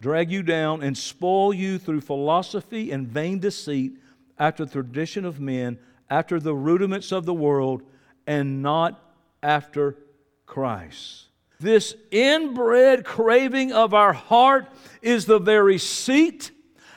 [0.03, 3.97] Drag you down and spoil you through philosophy and vain deceit,
[4.39, 5.79] after the tradition of men,
[6.11, 7.83] after the rudiments of the world,
[8.27, 9.97] and not after
[10.45, 11.29] Christ.
[11.61, 14.67] This inbred craving of our heart
[15.01, 16.51] is the very seat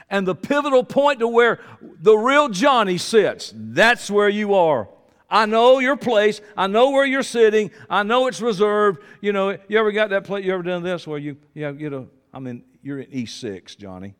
[0.09, 3.51] and the pivotal point to where the real Johnny sits.
[3.55, 4.87] That's where you are.
[5.29, 6.41] I know your place.
[6.55, 7.71] I know where you're sitting.
[7.89, 9.01] I know it's reserved.
[9.21, 10.45] You know, you ever got that place?
[10.45, 13.77] You ever done this where you, you, have, you know, I mean, you're in E6,
[13.77, 14.13] Johnny.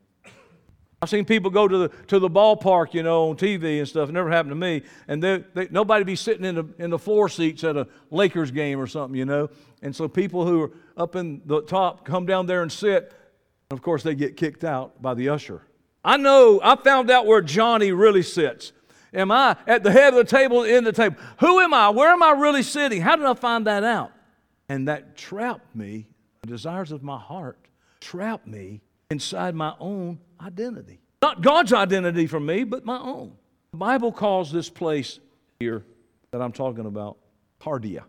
[1.02, 4.10] I've seen people go to the, to the ballpark, you know, on TV and stuff.
[4.10, 4.82] It never happened to me.
[5.08, 8.50] And they, they, nobody be sitting in the, in the floor seats at a Lakers
[8.50, 9.50] game or something, you know.
[9.84, 13.14] And so people who are up in the top come down there and sit.
[13.70, 15.62] And of course, they get kicked out by the usher.
[16.06, 18.72] I know, I found out where Johnny really sits.
[19.12, 21.16] Am I at the head of the table, in the table?
[21.40, 21.90] Who am I?
[21.90, 23.02] Where am I really sitting?
[23.02, 24.12] How did I find that out?
[24.70, 26.06] And that trapped me,
[26.42, 27.58] the desires of my heart
[28.02, 31.00] trapped me inside my own identity.
[31.24, 33.34] Not God's identity for me, but my own.
[33.72, 35.20] The Bible calls this place
[35.60, 35.84] here
[36.30, 37.18] that I'm talking about
[37.60, 38.04] cardia.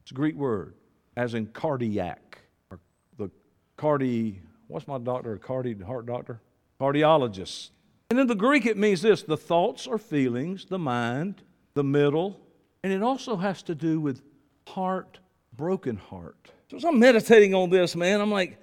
[0.00, 0.74] It's a Greek word,
[1.18, 2.38] as in cardiac.
[2.70, 2.80] Or
[3.18, 3.30] the
[3.76, 5.34] cardi, what's my doctor?
[5.34, 6.40] A cardi heart doctor?
[6.82, 7.70] Cardiologist.
[8.10, 11.42] And in the Greek, it means this the thoughts or feelings, the mind,
[11.74, 12.40] the middle,
[12.82, 14.20] and it also has to do with
[14.66, 15.20] heart,
[15.56, 16.50] broken heart.
[16.68, 18.58] So as I'm meditating on this, man, I'm like,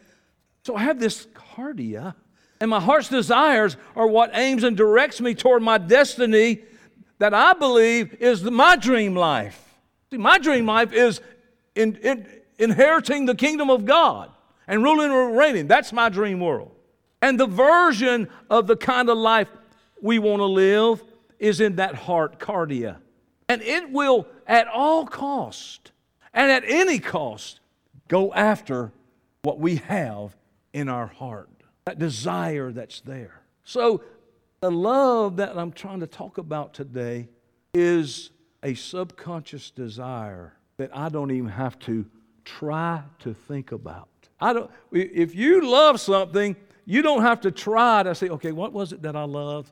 [0.66, 2.14] so I have this cardia,
[2.60, 6.64] and my heart's desires are what aims and directs me toward my destiny
[7.20, 9.80] that I believe is my dream life.
[10.12, 11.22] See, my dream life is
[11.74, 12.28] in, in,
[12.58, 14.30] inheriting the kingdom of God
[14.68, 15.68] and ruling and reigning.
[15.68, 16.76] That's my dream world.
[17.22, 19.50] And the version of the kind of life
[20.02, 21.04] we want to live
[21.38, 22.98] is in that heart cardia.
[23.48, 25.92] And it will, at all cost
[26.34, 27.60] and at any cost,
[28.08, 28.92] go after
[29.42, 30.36] what we have
[30.74, 31.50] in our heart,
[31.86, 33.42] that desire that's there.
[33.64, 34.04] So,
[34.62, 37.30] the love that I'm trying to talk about today
[37.74, 42.06] is a subconscious desire that I don't even have to
[42.44, 44.10] try to think about.
[44.40, 46.56] I don't, if you love something,
[46.90, 49.72] you don't have to try to say, okay, what was it that I loved?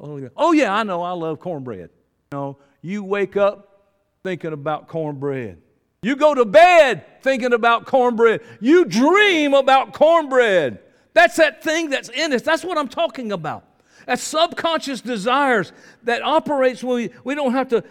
[0.00, 1.90] Oh, yeah, oh, I know, I love cornbread.
[2.32, 3.84] No, you wake up
[4.24, 5.58] thinking about cornbread.
[6.02, 8.40] You go to bed thinking about cornbread.
[8.60, 10.80] You dream about cornbread.
[11.14, 12.42] That's that thing that's in us.
[12.42, 13.64] That's what I'm talking about.
[14.06, 17.84] That subconscious desires that operates when we, we don't have to,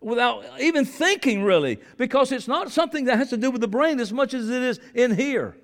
[0.00, 4.00] without even thinking really, because it's not something that has to do with the brain
[4.00, 5.54] as much as it is in here.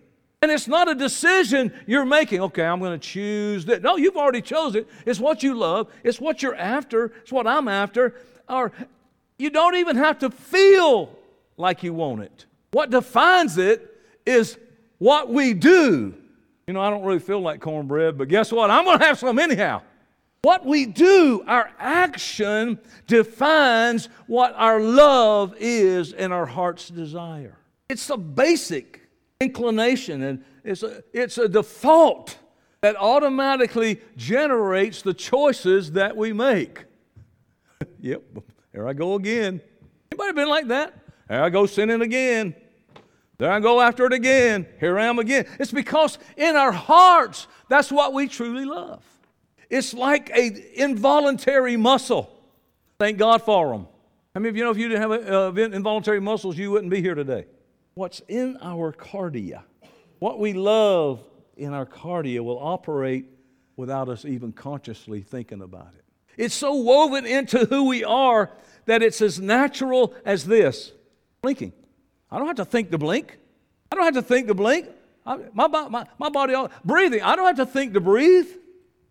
[0.41, 2.41] And it's not a decision you're making.
[2.41, 3.83] Okay, I'm going to choose that.
[3.83, 4.89] No, you've already chosen it.
[5.05, 5.89] It's what you love.
[6.05, 7.07] It's what you're after.
[7.23, 8.15] It's what I'm after.
[8.49, 8.73] Or
[9.37, 11.11] you don't even have to feel
[11.57, 12.47] like you want it.
[12.71, 14.57] What defines it is
[14.99, 16.15] what we do.
[16.67, 18.71] You know, I don't really feel like cornbread, but guess what?
[18.71, 19.83] I'm going to have some anyhow.
[20.43, 27.57] What we do, our action, defines what our love is and our heart's desire.
[27.89, 29.08] It's a basic
[29.41, 32.39] inclination, and it's a, it's a default
[32.81, 36.85] that automatically generates the choices that we make.
[38.01, 38.23] yep,
[38.73, 39.61] there I go again.
[40.11, 40.93] Anybody been like that?
[41.29, 42.53] There I go sinning again.
[43.39, 44.67] There I go after it again.
[44.81, 45.47] Here I am again.
[45.61, 49.05] It's because in our hearts, that's what we truly love.
[49.71, 52.29] It's like a involuntary muscle.
[52.99, 53.87] Thank God for them.
[54.35, 56.91] How many of you know if you didn't have a, uh, involuntary muscles, you wouldn't
[56.91, 57.47] be here today?
[57.99, 59.63] What's in our cardia,
[60.21, 61.21] what we love
[61.57, 63.27] in our cardia, will operate
[63.77, 66.05] without us even consciously thinking about it.
[66.37, 68.53] It's so woven into who we are
[68.87, 70.93] that it's as natural as this
[71.43, 71.73] blinking.
[72.31, 73.37] I don't have to think to blink.
[73.91, 74.89] I don't have to think to blink.
[75.27, 77.21] I, my, my, my body, breathing.
[77.23, 78.47] I don't have to think to breathe.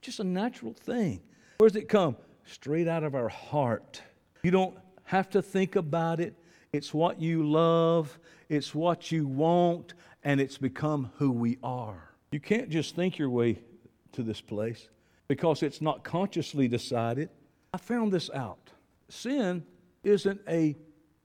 [0.02, 1.20] Just a natural thing.
[1.58, 2.16] Where does it come?
[2.46, 4.02] Straight out of our heart.
[4.44, 6.36] You don't have to think about it.
[6.74, 8.18] It's what you love
[8.50, 12.12] it's what you want, and it's become who we are.
[12.32, 13.60] You can't just think your way
[14.14, 14.88] to this place
[15.28, 17.30] because it's not consciously decided.
[17.74, 18.72] I found this out.
[19.10, 19.66] Sin
[20.04, 20.76] isn't a,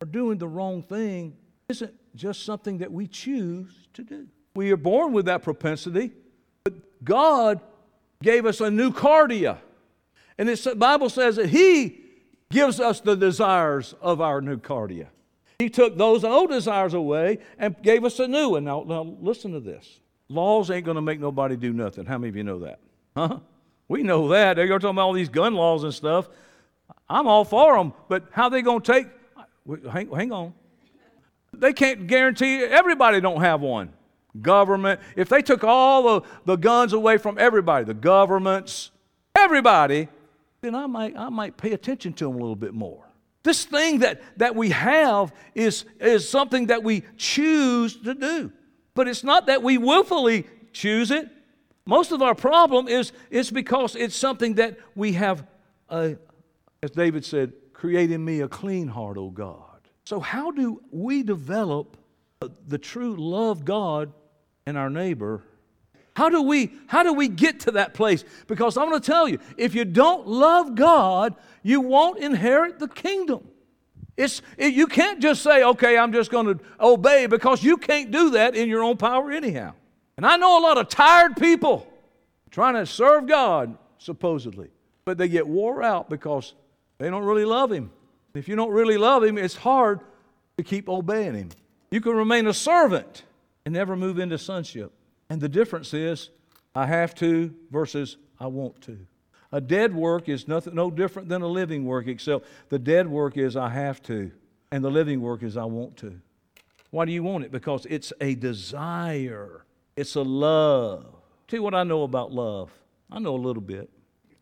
[0.00, 1.36] or doing the wrong thing,
[1.68, 4.26] isn't just something that we choose to do.
[4.54, 6.10] We are born with that propensity,
[6.64, 6.74] but
[7.04, 7.60] God
[8.22, 9.58] gave us a new cardia.
[10.38, 12.00] And the Bible says that He
[12.50, 15.06] gives us the desires of our new cardia.
[15.58, 18.64] He took those old desires away and gave us a new one.
[18.64, 20.00] Now, now listen to this.
[20.28, 22.06] Laws ain't going to make nobody do nothing.
[22.06, 22.80] How many of you know that?
[23.16, 23.38] Huh?
[23.88, 24.56] We know that.
[24.56, 26.28] They're talking about all these gun laws and stuff.
[27.08, 29.06] I'm all for them, but how they going to take?
[29.90, 30.54] Hang, hang on.
[31.52, 33.92] They can't guarantee everybody don't have one.
[34.40, 35.00] Government.
[35.14, 38.90] If they took all the, the guns away from everybody, the governments,
[39.36, 40.08] everybody,
[40.62, 43.04] then I might, I might pay attention to them a little bit more.
[43.42, 48.52] This thing that, that we have is, is something that we choose to do.
[48.94, 51.28] But it's not that we willfully choose it.
[51.84, 55.44] Most of our problem is, is because it's something that we have,
[55.88, 56.10] uh,
[56.82, 59.80] as David said, create in me a clean heart, O God.
[60.04, 61.96] So, how do we develop
[62.68, 64.12] the true love God
[64.66, 65.42] and our neighbor?
[66.14, 68.24] How do we how do we get to that place?
[68.46, 72.88] Because I'm going to tell you, if you don't love God, you won't inherit the
[72.88, 73.48] kingdom.
[74.16, 78.10] It's, it, you can't just say, okay, I'm just going to obey because you can't
[78.10, 79.72] do that in your own power anyhow.
[80.16, 81.90] And I know a lot of tired people
[82.50, 84.68] trying to serve God, supposedly,
[85.06, 86.54] but they get wore out because
[86.98, 87.90] they don't really love Him.
[88.34, 90.00] If you don't really love Him, it's hard
[90.58, 91.48] to keep obeying Him.
[91.90, 93.22] You can remain a servant
[93.64, 94.92] and never move into sonship.
[95.32, 96.28] And the difference is,
[96.74, 98.98] I have to versus I want to.
[99.50, 103.38] A dead work is nothing, no different than a living work, except the dead work
[103.38, 104.30] is I have to,
[104.70, 106.20] and the living work is I want to.
[106.90, 107.50] Why do you want it?
[107.50, 109.64] Because it's a desire,
[109.96, 111.06] it's a love.
[111.48, 112.70] Tell you what I know about love.
[113.10, 113.88] I know a little bit.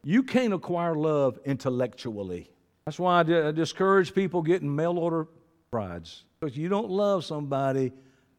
[0.02, 2.50] You can't acquire love intellectually.
[2.84, 5.28] That's why I discourage people getting mail order
[5.70, 6.24] brides.
[6.40, 7.92] Because you don't love somebody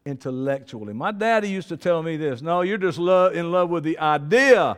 [0.04, 0.92] intellectually.
[0.92, 4.76] My daddy used to tell me this no, you're just in love with the idea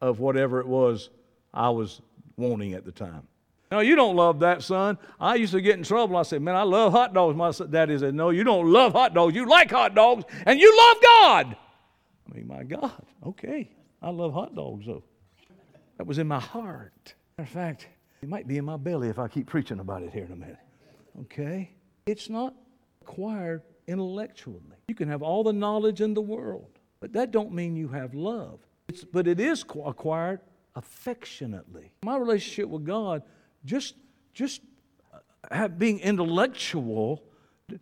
[0.00, 1.10] of whatever it was
[1.52, 2.00] I was
[2.36, 3.26] wanting at the time.
[3.70, 4.96] No, you don't love that, son.
[5.18, 6.16] I used to get in trouble.
[6.16, 7.36] I said, Man, I love hot dogs.
[7.36, 9.34] My daddy said, No, you don't love hot dogs.
[9.34, 11.56] You like hot dogs, and you love God.
[12.30, 13.70] I mean, my God, okay.
[14.02, 15.02] I love hot dogs, though.
[15.98, 17.14] That was in my heart.
[17.38, 17.88] Matter of fact,
[18.22, 20.36] it might be in my belly if I keep preaching about it here in a
[20.36, 20.58] minute.
[21.22, 21.70] Okay?
[22.06, 22.54] It's not
[23.02, 24.60] acquired intellectually.
[24.88, 28.14] You can have all the knowledge in the world, but that don't mean you have
[28.14, 28.60] love.
[28.88, 30.40] It's, but it is acquired
[30.74, 31.92] affectionately.
[32.02, 33.22] My relationship with God,
[33.64, 33.94] just
[34.32, 34.60] just
[35.12, 35.18] uh,
[35.50, 37.22] have, being intellectual,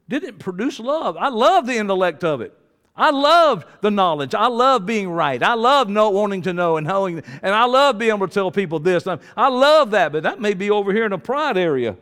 [0.09, 1.17] didn't produce love.
[1.17, 2.57] I love the intellect of it.
[2.97, 4.35] I love the knowledge.
[4.35, 5.43] I love being right.
[5.43, 8.79] I love wanting to know and knowing, and I love being able to tell people
[8.79, 9.05] this.
[9.07, 11.97] I love that, but that may be over here in a pride area.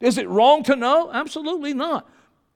[0.00, 1.10] Is it wrong to know?
[1.12, 2.08] Absolutely not.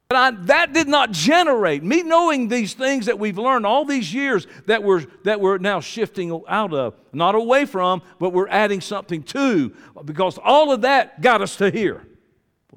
[0.09, 4.13] But I, that did not generate me knowing these things that we've learned all these
[4.13, 8.81] years that we're, that we're now shifting out of, not away from, but we're adding
[8.81, 9.75] something to,
[10.07, 12.07] because all of that got us to here.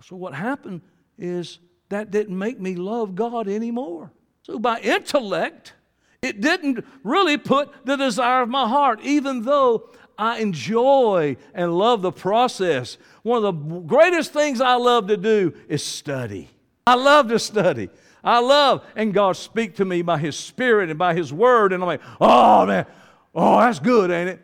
[0.04, 0.82] So, what happened
[1.18, 4.12] is that didn't make me love God anymore.
[4.42, 5.74] So, by intellect,
[6.22, 12.02] it didn't really put the desire of my heart, even though I enjoy and love
[12.02, 12.98] the process.
[13.22, 16.50] One of the greatest things I love to do is study.
[16.86, 17.90] I love to study.
[18.24, 21.82] I love, and God speak to me by His Spirit and by His Word, and
[21.82, 22.86] I'm like, oh man,
[23.34, 24.42] oh that's good, ain't it?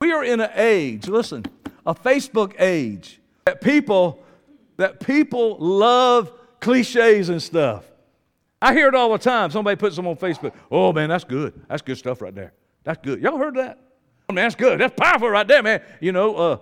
[0.00, 1.44] We are in an age, listen,
[1.86, 4.22] a Facebook age that people
[4.78, 7.84] that people love cliches and stuff.
[8.62, 9.50] I hear it all the time.
[9.50, 10.52] Somebody puts them on Facebook.
[10.70, 11.60] Oh man, that's good.
[11.68, 12.52] That's good stuff right there.
[12.82, 13.20] That's good.
[13.20, 13.78] Y'all heard that?
[14.30, 14.78] Oh, man, that's good.
[14.78, 15.82] That's powerful right there, man.
[15.98, 16.58] You know, uh,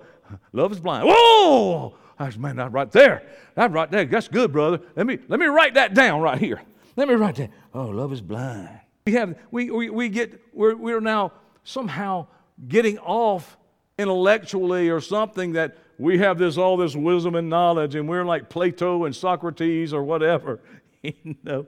[0.53, 1.07] love is blind.
[1.07, 1.95] Whoa!
[2.19, 3.23] I said, man, that right there.
[3.55, 4.05] That right there.
[4.05, 4.81] That's good, brother.
[4.97, 6.61] Let me let me write that down right here.
[6.97, 7.51] Let me write that.
[7.75, 8.81] Oh, love is blind.
[9.07, 11.33] We have we we, we get we're we're now
[11.65, 12.27] somehow
[12.67, 13.57] getting off
[13.99, 18.49] intellectually or something that we have this all this wisdom and knowledge and we're like
[18.49, 20.61] Plato and Socrates or whatever.
[21.03, 21.67] you know.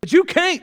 [0.00, 0.62] But you can't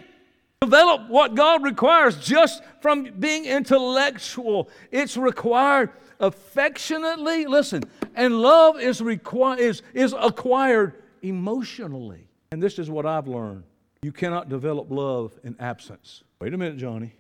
[0.66, 4.70] develop what God requires just from being intellectual.
[4.92, 7.84] It's required affectionately, listen,
[8.16, 12.28] and love is, requi- is, is acquired emotionally.
[12.52, 13.64] And this is what I've learned.
[14.02, 16.24] You cannot develop love in absence.
[16.40, 17.14] Wait a minute, Johnny.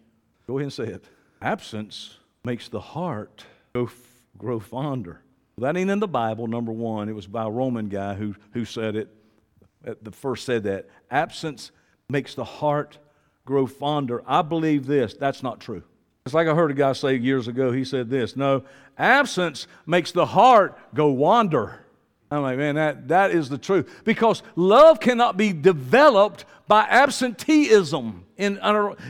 [0.47, 1.05] Go ahead and say it.
[1.41, 3.89] Absence makes the heart go
[4.37, 5.21] grow fonder.
[5.57, 7.09] That ain't in the Bible, number one.
[7.09, 9.09] It was by a Roman guy who, who said it.
[9.81, 10.87] The first said that.
[11.09, 11.71] Absence
[12.09, 12.97] makes the heart
[13.45, 14.23] grow fonder.
[14.27, 15.13] I believe this.
[15.13, 15.83] That's not true.
[16.25, 18.63] It's like I heard a guy say years ago, he said this No,
[18.97, 21.79] absence makes the heart go wander.
[22.31, 24.01] I'm like, man, that, that is the truth.
[24.03, 28.25] Because love cannot be developed by absenteeism.
[28.37, 28.59] In,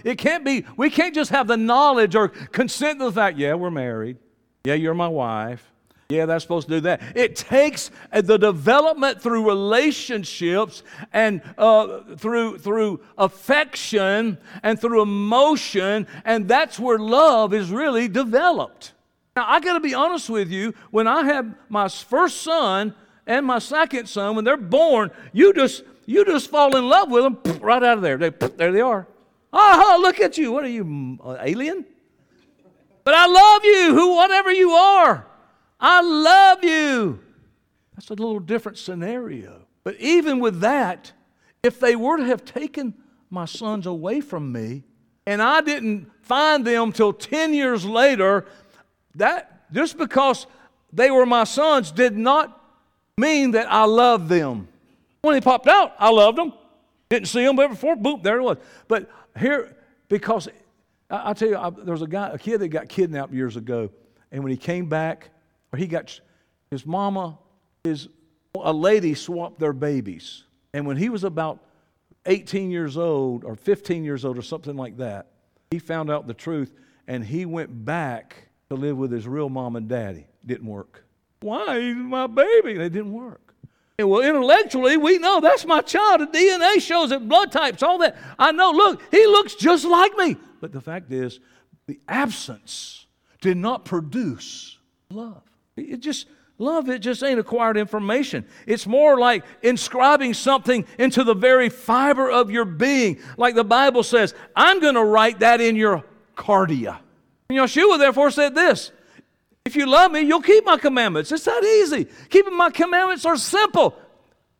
[0.03, 3.53] it can't be, we can't just have the knowledge or consent to the fact, yeah,
[3.53, 4.17] we're married.
[4.65, 5.71] Yeah, you're my wife.
[6.09, 7.01] Yeah, that's supposed to do that.
[7.15, 16.05] It takes uh, the development through relationships and uh, through through affection and through emotion,
[16.23, 18.93] and that's where love is really developed.
[19.35, 20.75] Now, I got to be honest with you.
[20.91, 22.93] When I had my first son
[23.25, 27.23] and my second son, when they're born, you just you just fall in love with
[27.23, 28.17] them right out of there.
[28.17, 29.07] They, there they are.
[29.51, 30.51] Oh, look at you.
[30.51, 31.83] What are you, alien?
[33.03, 35.25] But I love you, who whatever you are.
[35.79, 37.19] I love you.
[37.95, 39.65] That's a little different scenario.
[39.83, 41.11] But even with that,
[41.63, 42.93] if they were to have taken
[43.29, 44.83] my sons away from me
[45.25, 48.45] and I didn't find them till 10 years later,
[49.15, 50.47] that just because
[50.91, 52.61] they were my sons did not
[53.17, 54.67] mean that I loved them.
[55.21, 56.53] When he popped out, I loved them.
[57.09, 58.57] Didn't see them before, boop, there it was.
[58.87, 59.75] But here,
[60.09, 60.47] because
[61.09, 63.55] I, I tell you, I, there was a guy, a kid that got kidnapped years
[63.55, 63.91] ago,
[64.31, 65.29] and when he came back,
[65.75, 66.21] or he got
[66.71, 67.37] his mama,
[67.83, 68.07] his
[68.63, 71.59] a lady swapped their babies, and when he was about
[72.25, 75.27] 18 years old or 15 years old or something like that,
[75.71, 76.71] he found out the truth,
[77.09, 80.25] and he went back to live with his real mom and daddy.
[80.45, 81.03] Didn't work.
[81.41, 81.81] Why?
[81.81, 82.71] He's my baby.
[82.71, 83.53] It didn't work.
[83.99, 86.21] Well, intellectually, we know that's my child.
[86.21, 88.15] The DNA shows it, blood types, all that.
[88.39, 90.37] I know, look, he looks just like me.
[90.61, 91.41] But the fact is,
[91.87, 93.05] the absence
[93.41, 94.77] did not produce
[95.09, 95.43] love.
[95.77, 98.45] It just, love, it just ain't acquired information.
[98.65, 103.19] It's more like inscribing something into the very fiber of your being.
[103.37, 106.03] Like the Bible says, I'm going to write that in your
[106.35, 106.99] cardia.
[107.49, 108.91] And Yeshua therefore said this
[109.65, 111.31] if you love me, you'll keep my commandments.
[111.31, 112.05] It's that easy.
[112.29, 113.97] Keeping my commandments are simple.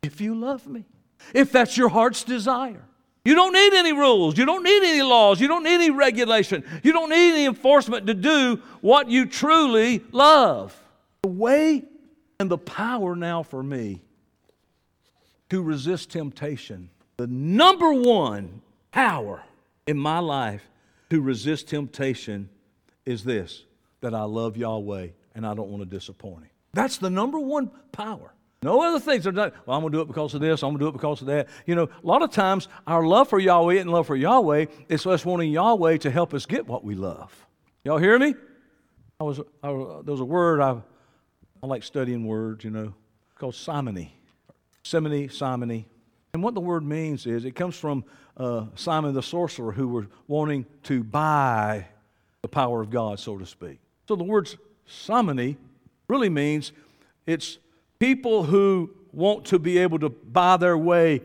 [0.02, 0.84] If you love me,
[1.32, 2.82] if that's your heart's desire.
[3.24, 4.38] You don't need any rules.
[4.38, 5.40] You don't need any laws.
[5.40, 6.62] You don't need any regulation.
[6.84, 10.76] You don't need any enforcement to do what you truly love.
[11.26, 11.82] The way
[12.38, 14.00] and the power now for me
[15.50, 18.62] to resist temptation, the number one
[18.92, 19.42] power
[19.88, 20.62] in my life
[21.10, 22.48] to resist temptation
[23.04, 23.64] is this
[24.02, 26.50] that I love Yahweh and I don't want to disappoint Him.
[26.74, 28.32] That's the number one power.
[28.62, 29.50] No other things are done.
[29.66, 30.62] Well, I'm going to do it because of this.
[30.62, 31.48] I'm going to do it because of that.
[31.66, 35.04] You know, a lot of times our love for Yahweh and love for Yahweh is
[35.04, 37.34] us wanting Yahweh to help us get what we love.
[37.82, 38.36] Y'all hear me?
[39.18, 40.76] I was, I, there was a word I,
[41.66, 42.94] I like studying words, you know,
[43.34, 44.14] called simony.
[44.84, 45.88] Simony, simony.
[46.32, 48.04] And what the word means is it comes from
[48.36, 51.88] uh, Simon the sorcerer who was wanting to buy
[52.42, 53.80] the power of God, so to speak.
[54.06, 54.48] So the word
[54.86, 55.56] simony
[56.06, 56.70] really means
[57.26, 57.58] it's
[57.98, 61.20] people who want to be able to buy their way,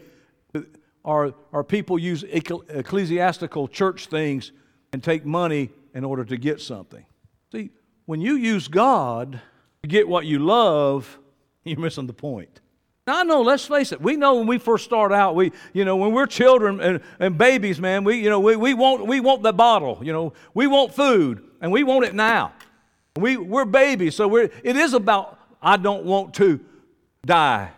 [1.03, 4.53] or, or people use ecclesiastical church things
[4.91, 7.05] and take money in order to get something.
[7.51, 7.69] See,
[8.07, 9.39] when you use God
[9.83, 11.17] to get what you love,
[11.63, 12.61] you're missing the point.
[13.07, 15.95] I know, let's face it, we know when we first start out, we, you know,
[15.95, 19.41] when we're children and, and babies, man, we, you know, we, we, want, we want
[19.41, 22.53] the bottle, you know, we want food, and we want it now.
[23.17, 26.59] We, we're babies, so we're, it is about, I don't want to
[27.25, 27.71] die.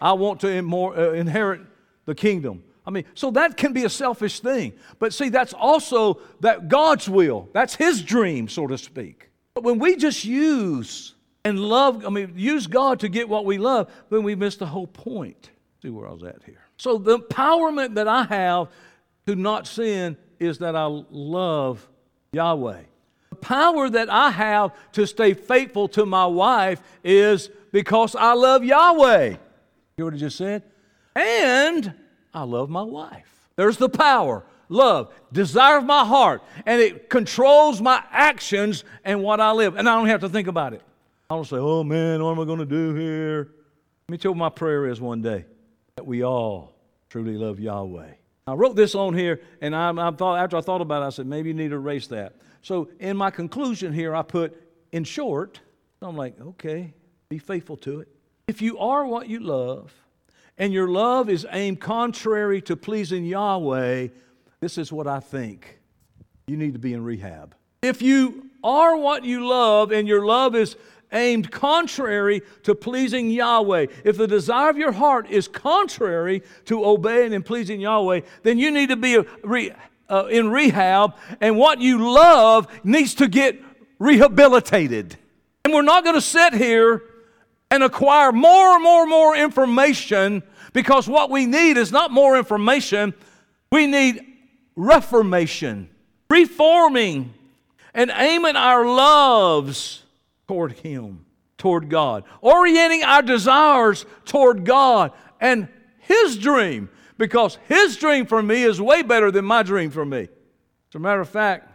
[0.00, 1.60] I want to more, uh, inherit
[2.06, 2.64] the kingdom.
[2.86, 4.72] I mean, so that can be a selfish thing.
[4.98, 7.48] But see, that's also that God's will.
[7.52, 9.30] That's his dream, so to speak.
[9.54, 11.14] But when we just use
[11.44, 14.66] and love, I mean, use God to get what we love, then we miss the
[14.66, 15.50] whole point.
[15.82, 16.60] See where I was at here.
[16.78, 18.68] So the empowerment that I have
[19.26, 21.86] to not sin is that I love
[22.32, 22.82] Yahweh.
[23.30, 28.64] The power that I have to stay faithful to my wife is because I love
[28.64, 29.28] Yahweh.
[29.28, 29.38] You
[29.96, 30.62] hear what I just said?
[31.14, 31.92] And
[32.32, 33.48] I love my wife.
[33.56, 39.40] There's the power, love, desire of my heart, and it controls my actions and what
[39.40, 39.76] I live.
[39.76, 40.82] And I don't have to think about it.
[41.30, 43.48] I don't say, oh man, what am I going to do here?
[44.08, 45.46] Let me tell you what my prayer is one day
[45.96, 46.74] that we all
[47.08, 48.10] truly love Yahweh.
[48.46, 51.10] I wrote this on here, and I, I thought after I thought about it, I
[51.10, 52.36] said maybe you need to erase that.
[52.60, 54.60] So in my conclusion here, I put
[54.92, 55.60] in short.
[56.02, 56.92] I'm like, okay,
[57.30, 58.08] be faithful to it.
[58.46, 59.94] If you are what you love,
[60.58, 64.08] and your love is aimed contrary to pleasing Yahweh,
[64.60, 65.78] this is what I think.
[66.46, 67.54] You need to be in rehab.
[67.82, 70.76] If you are what you love, and your love is
[71.14, 77.32] aimed contrary to pleasing Yahweh, if the desire of your heart is contrary to obeying
[77.32, 79.24] and pleasing Yahweh, then you need to be
[80.10, 83.58] uh, in rehab, and what you love needs to get
[83.98, 85.16] rehabilitated.
[85.64, 87.02] And we're not going to sit here
[87.70, 90.42] and acquire more and more and more information
[90.72, 93.14] because what we need is not more information,
[93.72, 94.20] we need
[94.76, 95.88] reformation,
[96.28, 97.32] reforming,
[97.94, 100.03] and aiming our loves
[100.48, 101.26] toward Him,
[101.58, 105.68] toward God, orienting our desires toward God and
[105.98, 106.88] His dream
[107.18, 110.22] because his dream for me is way better than my dream for me.
[110.22, 111.70] As a matter of fact,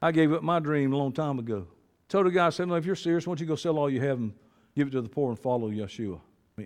[0.00, 1.66] I gave up my dream a long time ago.
[2.08, 3.88] Told the guy, I said, no, if you're serious, why don't you go sell all
[3.88, 4.32] you have and
[4.76, 6.20] give it to the poor and follow Yeshua?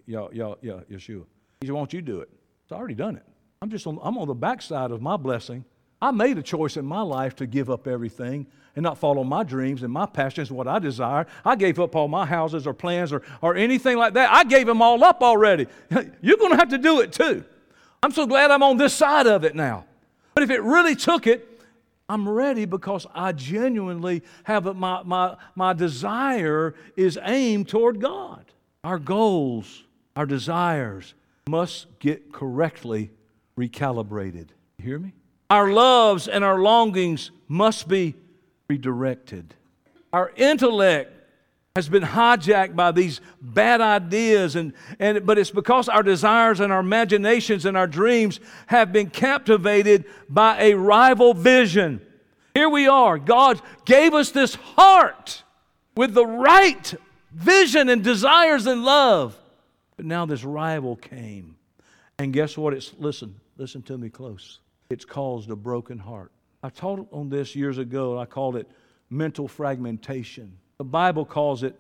[0.07, 1.25] Yeah, yeah, yeah, Yeshua.
[1.61, 2.31] He said, why don't you do it?
[2.69, 3.25] So I already done it.
[3.63, 5.65] I'm just on, I'm on the backside of my blessing.
[6.07, 8.47] I made a choice in my life to give up everything
[8.77, 11.27] and not follow my dreams and my passions, what I desire.
[11.45, 14.31] I gave up all my houses or plans or, or anything like that.
[14.31, 15.67] I gave them all up already.
[16.21, 17.45] You're going to have to do it too.
[18.03, 19.87] I'm so glad I'm on this side of it now.
[20.35, 21.61] But if it really took it,
[22.09, 28.45] I'm ready because I genuinely have a, my, my, my desire is aimed toward God.
[28.85, 29.83] Our goals
[30.17, 31.15] our desires
[31.47, 33.11] must get correctly
[33.59, 34.49] recalibrated.
[34.79, 35.13] You hear me?
[35.49, 38.15] Our loves and our longings must be
[38.69, 39.55] redirected.
[40.13, 41.13] Our intellect
[41.77, 46.73] has been hijacked by these bad ideas and, and but it's because our desires and
[46.73, 52.01] our imaginations and our dreams have been captivated by a rival vision.
[52.55, 53.19] Here we are.
[53.19, 55.43] God gave us this heart
[55.95, 56.95] with the right
[57.31, 59.39] vision and desires and love.
[59.99, 61.57] But now this rival came.
[62.19, 62.73] And guess what?
[62.73, 64.61] It's listen listen to me close
[64.91, 66.33] it's caused a broken heart
[66.63, 68.69] i taught on this years ago i called it
[69.11, 71.79] mental fragmentation the Bible calls it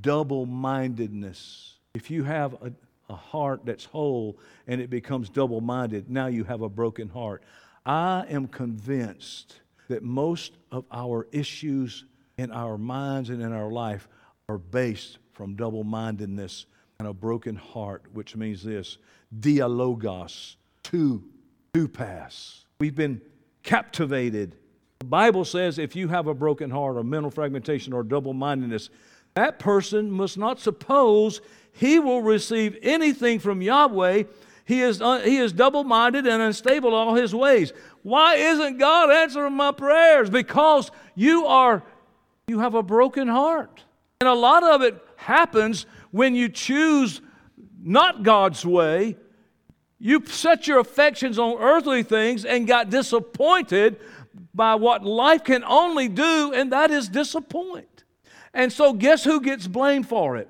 [0.00, 1.74] double mindedness.
[1.94, 2.72] If you have a,
[3.10, 7.42] a heart that's whole and it becomes double minded, now you have a broken heart.
[7.84, 12.04] I am convinced that most of our issues
[12.38, 14.08] in our minds and in our life
[14.48, 16.64] are based from double mindedness
[16.98, 18.98] and a broken heart, which means this
[19.38, 21.22] dialogos, to,
[21.74, 22.64] to pass.
[22.78, 23.20] We've been
[23.62, 24.56] captivated
[25.00, 28.90] the Bible says if you have a broken heart or mental fragmentation or double mindedness,
[29.34, 31.40] that person must not suppose
[31.72, 34.24] he will receive anything from Yahweh.
[34.66, 37.72] He is, uh, he is double minded and unstable all his ways.
[38.02, 40.28] Why isn't God answering my prayers?
[40.28, 41.82] Because you are,
[42.46, 43.82] you have a broken heart.
[44.20, 47.22] And a lot of it happens when you choose
[47.82, 49.16] not God's way.
[50.00, 54.00] You set your affections on earthly things and got disappointed
[54.54, 58.04] by what life can only do, and that is disappoint.
[58.54, 60.48] And so, guess who gets blamed for it?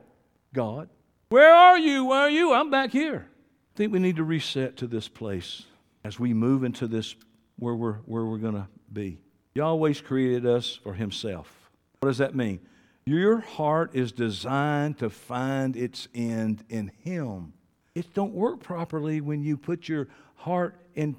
[0.55, 0.89] God.
[1.31, 2.05] Where are you?
[2.07, 2.55] Where are you?
[2.55, 3.27] I'm back here.
[3.29, 5.65] I think we need to reset to this place
[6.05, 7.17] as we move into this
[7.59, 9.21] where we're, where we're going to be.
[9.55, 11.71] Yahweh's created us for Himself.
[12.01, 12.61] What does that mean?
[13.05, 17.53] Your heart is designed to find its end in Him.
[18.01, 21.17] It don't work properly when you put your heart in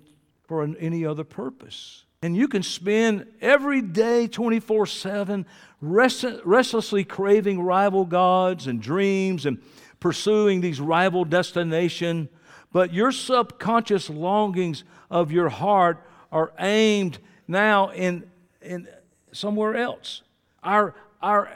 [0.47, 2.05] for an, any other purpose.
[2.23, 5.45] And you can spend every day 24 7
[5.79, 9.61] restlessly craving rival gods and dreams and
[9.99, 12.29] pursuing these rival destination
[12.73, 18.29] but your subconscious longings of your heart are aimed now in,
[18.61, 18.87] in
[19.31, 20.21] somewhere else
[20.63, 21.51] our, our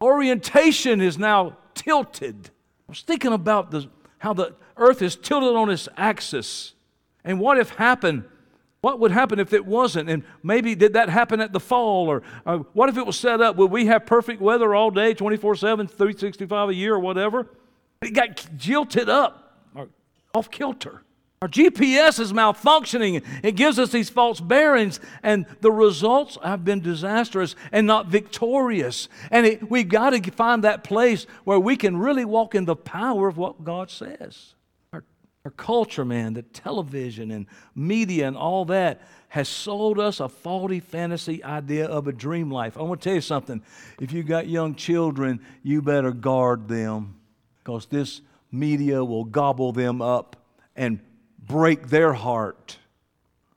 [0.00, 2.50] orientation is now tilted
[2.88, 3.88] i was thinking about the,
[4.20, 6.74] how the earth is tilted on its axis
[7.24, 8.24] and what if happened
[8.80, 10.08] what would happen if it wasn't?
[10.08, 12.08] And maybe did that happen at the fall?
[12.08, 13.56] Or, or what if it was set up?
[13.56, 17.46] Would we have perfect weather all day, 24 7, 365 a year, or whatever?
[18.00, 19.54] It got jilted up,
[20.34, 21.02] off kilter.
[21.42, 23.24] Our GPS is malfunctioning.
[23.42, 29.08] It gives us these false bearings, and the results have been disastrous and not victorious.
[29.30, 32.76] And it, we've got to find that place where we can really walk in the
[32.76, 34.54] power of what God says.
[34.92, 40.80] Our culture, man, the television and media and all that has sold us a faulty
[40.80, 42.76] fantasy idea of a dream life.
[42.76, 43.62] I want to tell you something.
[43.98, 47.14] If you've got young children, you better guard them
[47.60, 48.20] because this
[48.52, 50.36] media will gobble them up
[50.76, 51.00] and
[51.50, 52.78] break their heart.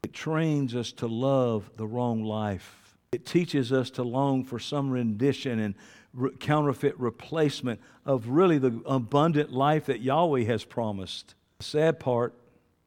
[0.02, 2.98] It trains us to love the wrong life.
[3.12, 5.76] It teaches us to long for some rendition and
[6.14, 11.36] re- counterfeit replacement of really the abundant life that Yahweh has promised.
[11.60, 12.34] The sad part,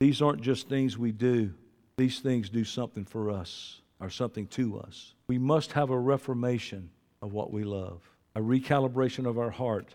[0.01, 1.55] these aren't just things we do,
[1.97, 5.15] these things do something for us or something to us.
[5.29, 6.91] We must have a reformation
[7.23, 8.03] of what we love,
[8.35, 9.95] a recalibration of our heart.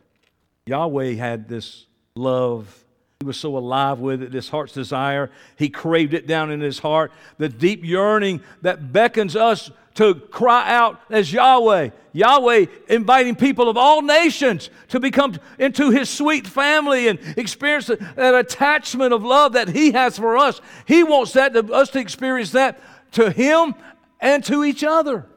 [0.66, 1.86] Yahweh had this
[2.16, 2.86] love.
[3.22, 5.30] He was so alive with it, this heart's desire.
[5.56, 7.12] He craved it down in his heart.
[7.38, 11.92] The deep yearning that beckons us to cry out as Yahweh.
[12.14, 18.34] Yahweh inviting people of all nations to become into his sweet family and experience that
[18.34, 20.60] attachment of love that he has for us.
[20.88, 22.80] He wants that to, us to experience that
[23.12, 23.76] to him
[24.20, 25.28] and to each other.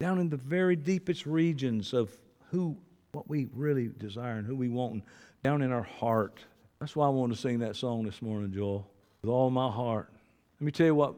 [0.00, 2.10] Down in the very deepest regions of
[2.52, 2.78] who
[3.12, 5.04] what we really desire and who we want
[5.42, 6.40] down in our heart.
[6.80, 8.88] That's why I wanted to sing that song this morning, Joel,
[9.22, 10.12] with all my heart.
[10.60, 11.14] Let me tell you what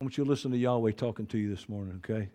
[0.00, 2.28] I want you to listen to Yahweh talking to you this morning, okay?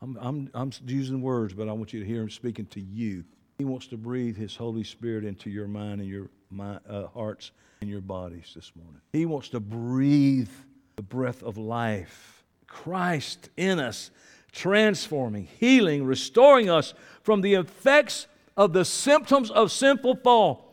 [0.00, 3.24] I'm, I'm, I'm using words, but I want you to hear him speaking to you.
[3.58, 7.50] He wants to breathe his Holy Spirit into your mind and your mind, uh, hearts
[7.80, 9.00] and your bodies this morning.
[9.12, 10.50] He wants to breathe
[10.94, 12.44] the breath of life.
[12.68, 14.12] Christ in us,
[14.52, 20.69] transforming, healing, restoring us from the effects of the symptoms of sinful fall.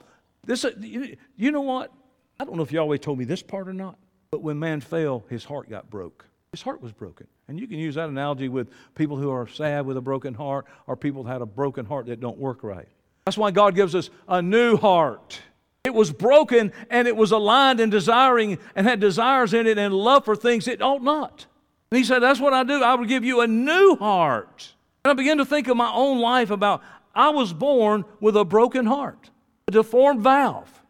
[0.47, 1.91] This, uh, you, know what?
[2.39, 3.99] I don't know if Yahweh told me this part or not,
[4.31, 6.25] but when man fell, his heart got broke.
[6.51, 7.27] His heart was broken.
[7.47, 10.65] And you can use that analogy with people who are sad with a broken heart
[10.87, 12.87] or people that had a broken heart that don't work right.
[13.25, 15.41] That's why God gives us a new heart.
[15.83, 19.93] It was broken and it was aligned and desiring and had desires in it and
[19.93, 21.45] love for things it ought not.
[21.91, 22.81] And he said, That's what I do.
[22.83, 24.73] I will give you a new heart.
[25.03, 26.81] And I began to think of my own life about
[27.13, 29.29] I was born with a broken heart,
[29.67, 30.81] a deformed valve.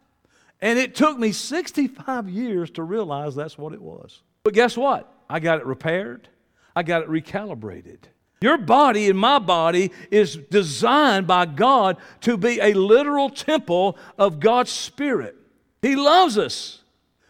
[0.62, 4.22] And it took me 65 years to realize that's what it was.
[4.44, 5.12] But guess what?
[5.30, 6.30] I got it repaired,
[6.76, 7.98] I got it recalibrated.
[8.40, 14.40] Your body and my body is designed by God to be a literal temple of
[14.40, 15.36] God's Spirit.
[15.82, 16.84] He loves us.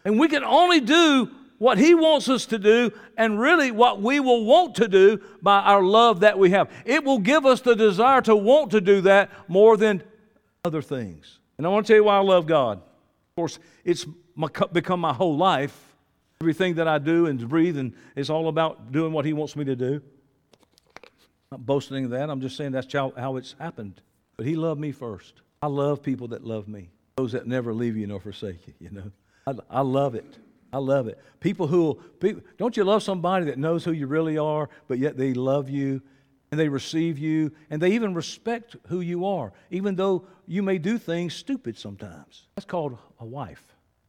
[0.04, 4.20] And we can only do what He wants us to do and really what we
[4.20, 6.70] will want to do by our love that we have.
[6.84, 10.02] It will give us the desire to want to do that more than
[10.62, 11.37] other things.
[11.58, 12.78] And I want to tell you why I love God.
[12.78, 14.06] Of course, it's
[14.72, 15.76] become my whole life.
[16.40, 19.64] Everything that I do and breathe, and it's all about doing what He wants me
[19.64, 20.00] to do.
[20.96, 22.30] I'm not boasting of that.
[22.30, 24.00] I'm just saying that's how, how it's happened.
[24.36, 25.34] But He loved me first.
[25.60, 28.90] I love people that love me, those that never leave you nor forsake you, you
[28.90, 29.10] know.
[29.48, 30.38] I, I love it.
[30.72, 31.18] I love it.
[31.40, 35.16] People who, people, don't you love somebody that knows who you really are, but yet
[35.16, 36.02] they love you
[36.50, 40.78] and they receive you and they even respect who you are, even though you may
[40.78, 42.46] do things stupid sometimes.
[42.56, 43.64] That's called a wife,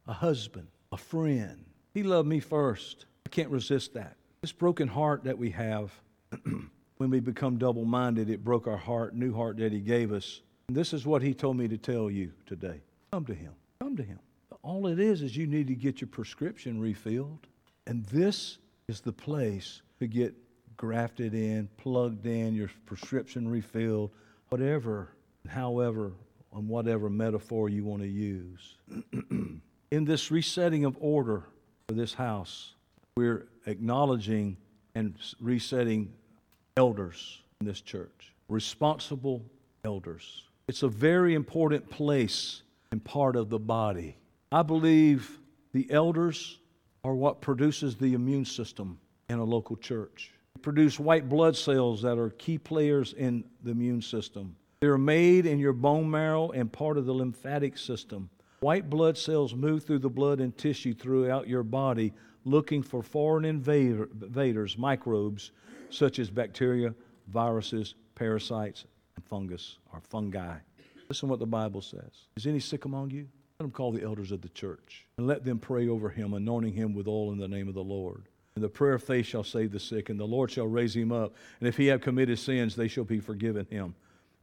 [0.08, 1.66] a husband, a friend.
[1.94, 3.06] He loved me first.
[3.26, 4.16] I can't resist that.
[4.42, 5.92] This broken heart that we have,
[6.98, 10.42] when we become double minded, it broke our heart, new heart that He gave us.
[10.68, 12.82] And this is what He told me to tell you today
[13.12, 13.54] come to Him.
[13.82, 14.20] Come to Him.
[14.62, 17.48] All it is is you need to get your prescription refilled.
[17.88, 20.36] And this is the place to get
[20.80, 24.10] grafted in, plugged in, your prescription refilled,
[24.48, 25.10] whatever,
[25.46, 26.14] however,
[26.54, 28.78] on whatever metaphor you want to use.
[29.92, 31.44] in this resetting of order
[31.90, 32.76] for this house,
[33.18, 34.56] we're acknowledging
[34.96, 36.14] and resetting
[36.78, 39.44] elders in this church, responsible
[39.84, 40.44] elders.
[40.70, 42.62] It's a very important place
[42.94, 44.16] and part of the body.
[44.50, 45.40] I believe
[45.74, 46.58] the elders
[47.04, 48.98] are what produces the immune system
[49.30, 50.32] in a local church.
[50.62, 54.56] Produce white blood cells that are key players in the immune system.
[54.82, 58.30] They're made in your bone marrow and part of the lymphatic system.
[58.62, 62.14] White blood cells move through the blood and tissue throughout your body
[62.46, 65.52] looking for foreign invader, invaders, microbes,
[65.90, 66.94] such as bacteria,
[67.28, 68.86] viruses, parasites,
[69.16, 70.58] and fungus or fungi.
[71.08, 72.28] Listen what the Bible says.
[72.36, 73.28] Is any sick among you?
[73.60, 76.74] Let them call the elders of the church and let them pray over him, anointing
[76.74, 78.30] him with oil in the name of the Lord.
[78.60, 81.14] And the prayer of faith shall save the sick, and the Lord shall raise him
[81.14, 81.34] up.
[81.62, 83.96] And if he have committed sins, they shall be forgiven him.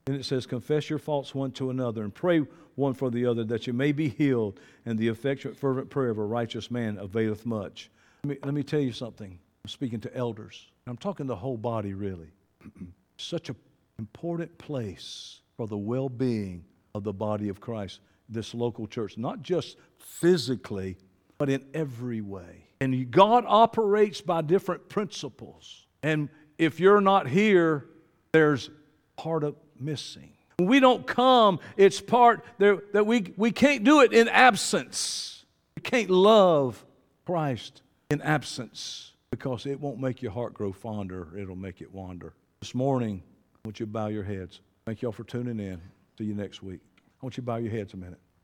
[0.07, 2.39] And it says, Confess your faults one to another and pray
[2.77, 4.59] one for the other that you may be healed.
[4.87, 7.91] And the affectionate, fervent prayer of a righteous man availeth much.
[8.25, 9.39] Let me, let me tell you something.
[9.65, 10.65] I'm speaking to elders.
[10.87, 12.31] I'm talking the whole body, really.
[13.19, 13.57] Such an
[13.99, 16.65] important place for the well being
[16.95, 18.01] of the body of Christ,
[18.31, 20.97] this local church, not just physically,
[21.37, 22.66] but in every way.
[22.81, 25.87] And God operates by different principles.
[26.03, 27.87] And if you're not here,
[28.33, 28.71] there's
[29.17, 30.33] part of missing.
[30.59, 35.45] When we don't come, it's part there, that we, we can't do it in absence.
[35.75, 36.85] We can't love
[37.27, 42.35] Christ in absence because it won't make your heart grow fonder, it'll make it wander.
[42.61, 43.23] This morning,
[43.55, 44.61] I want you to bow your heads.
[44.87, 45.81] Thank y'all for tuning in.
[46.17, 46.81] See you next week.
[46.99, 48.21] I want you to bow your heads a minute.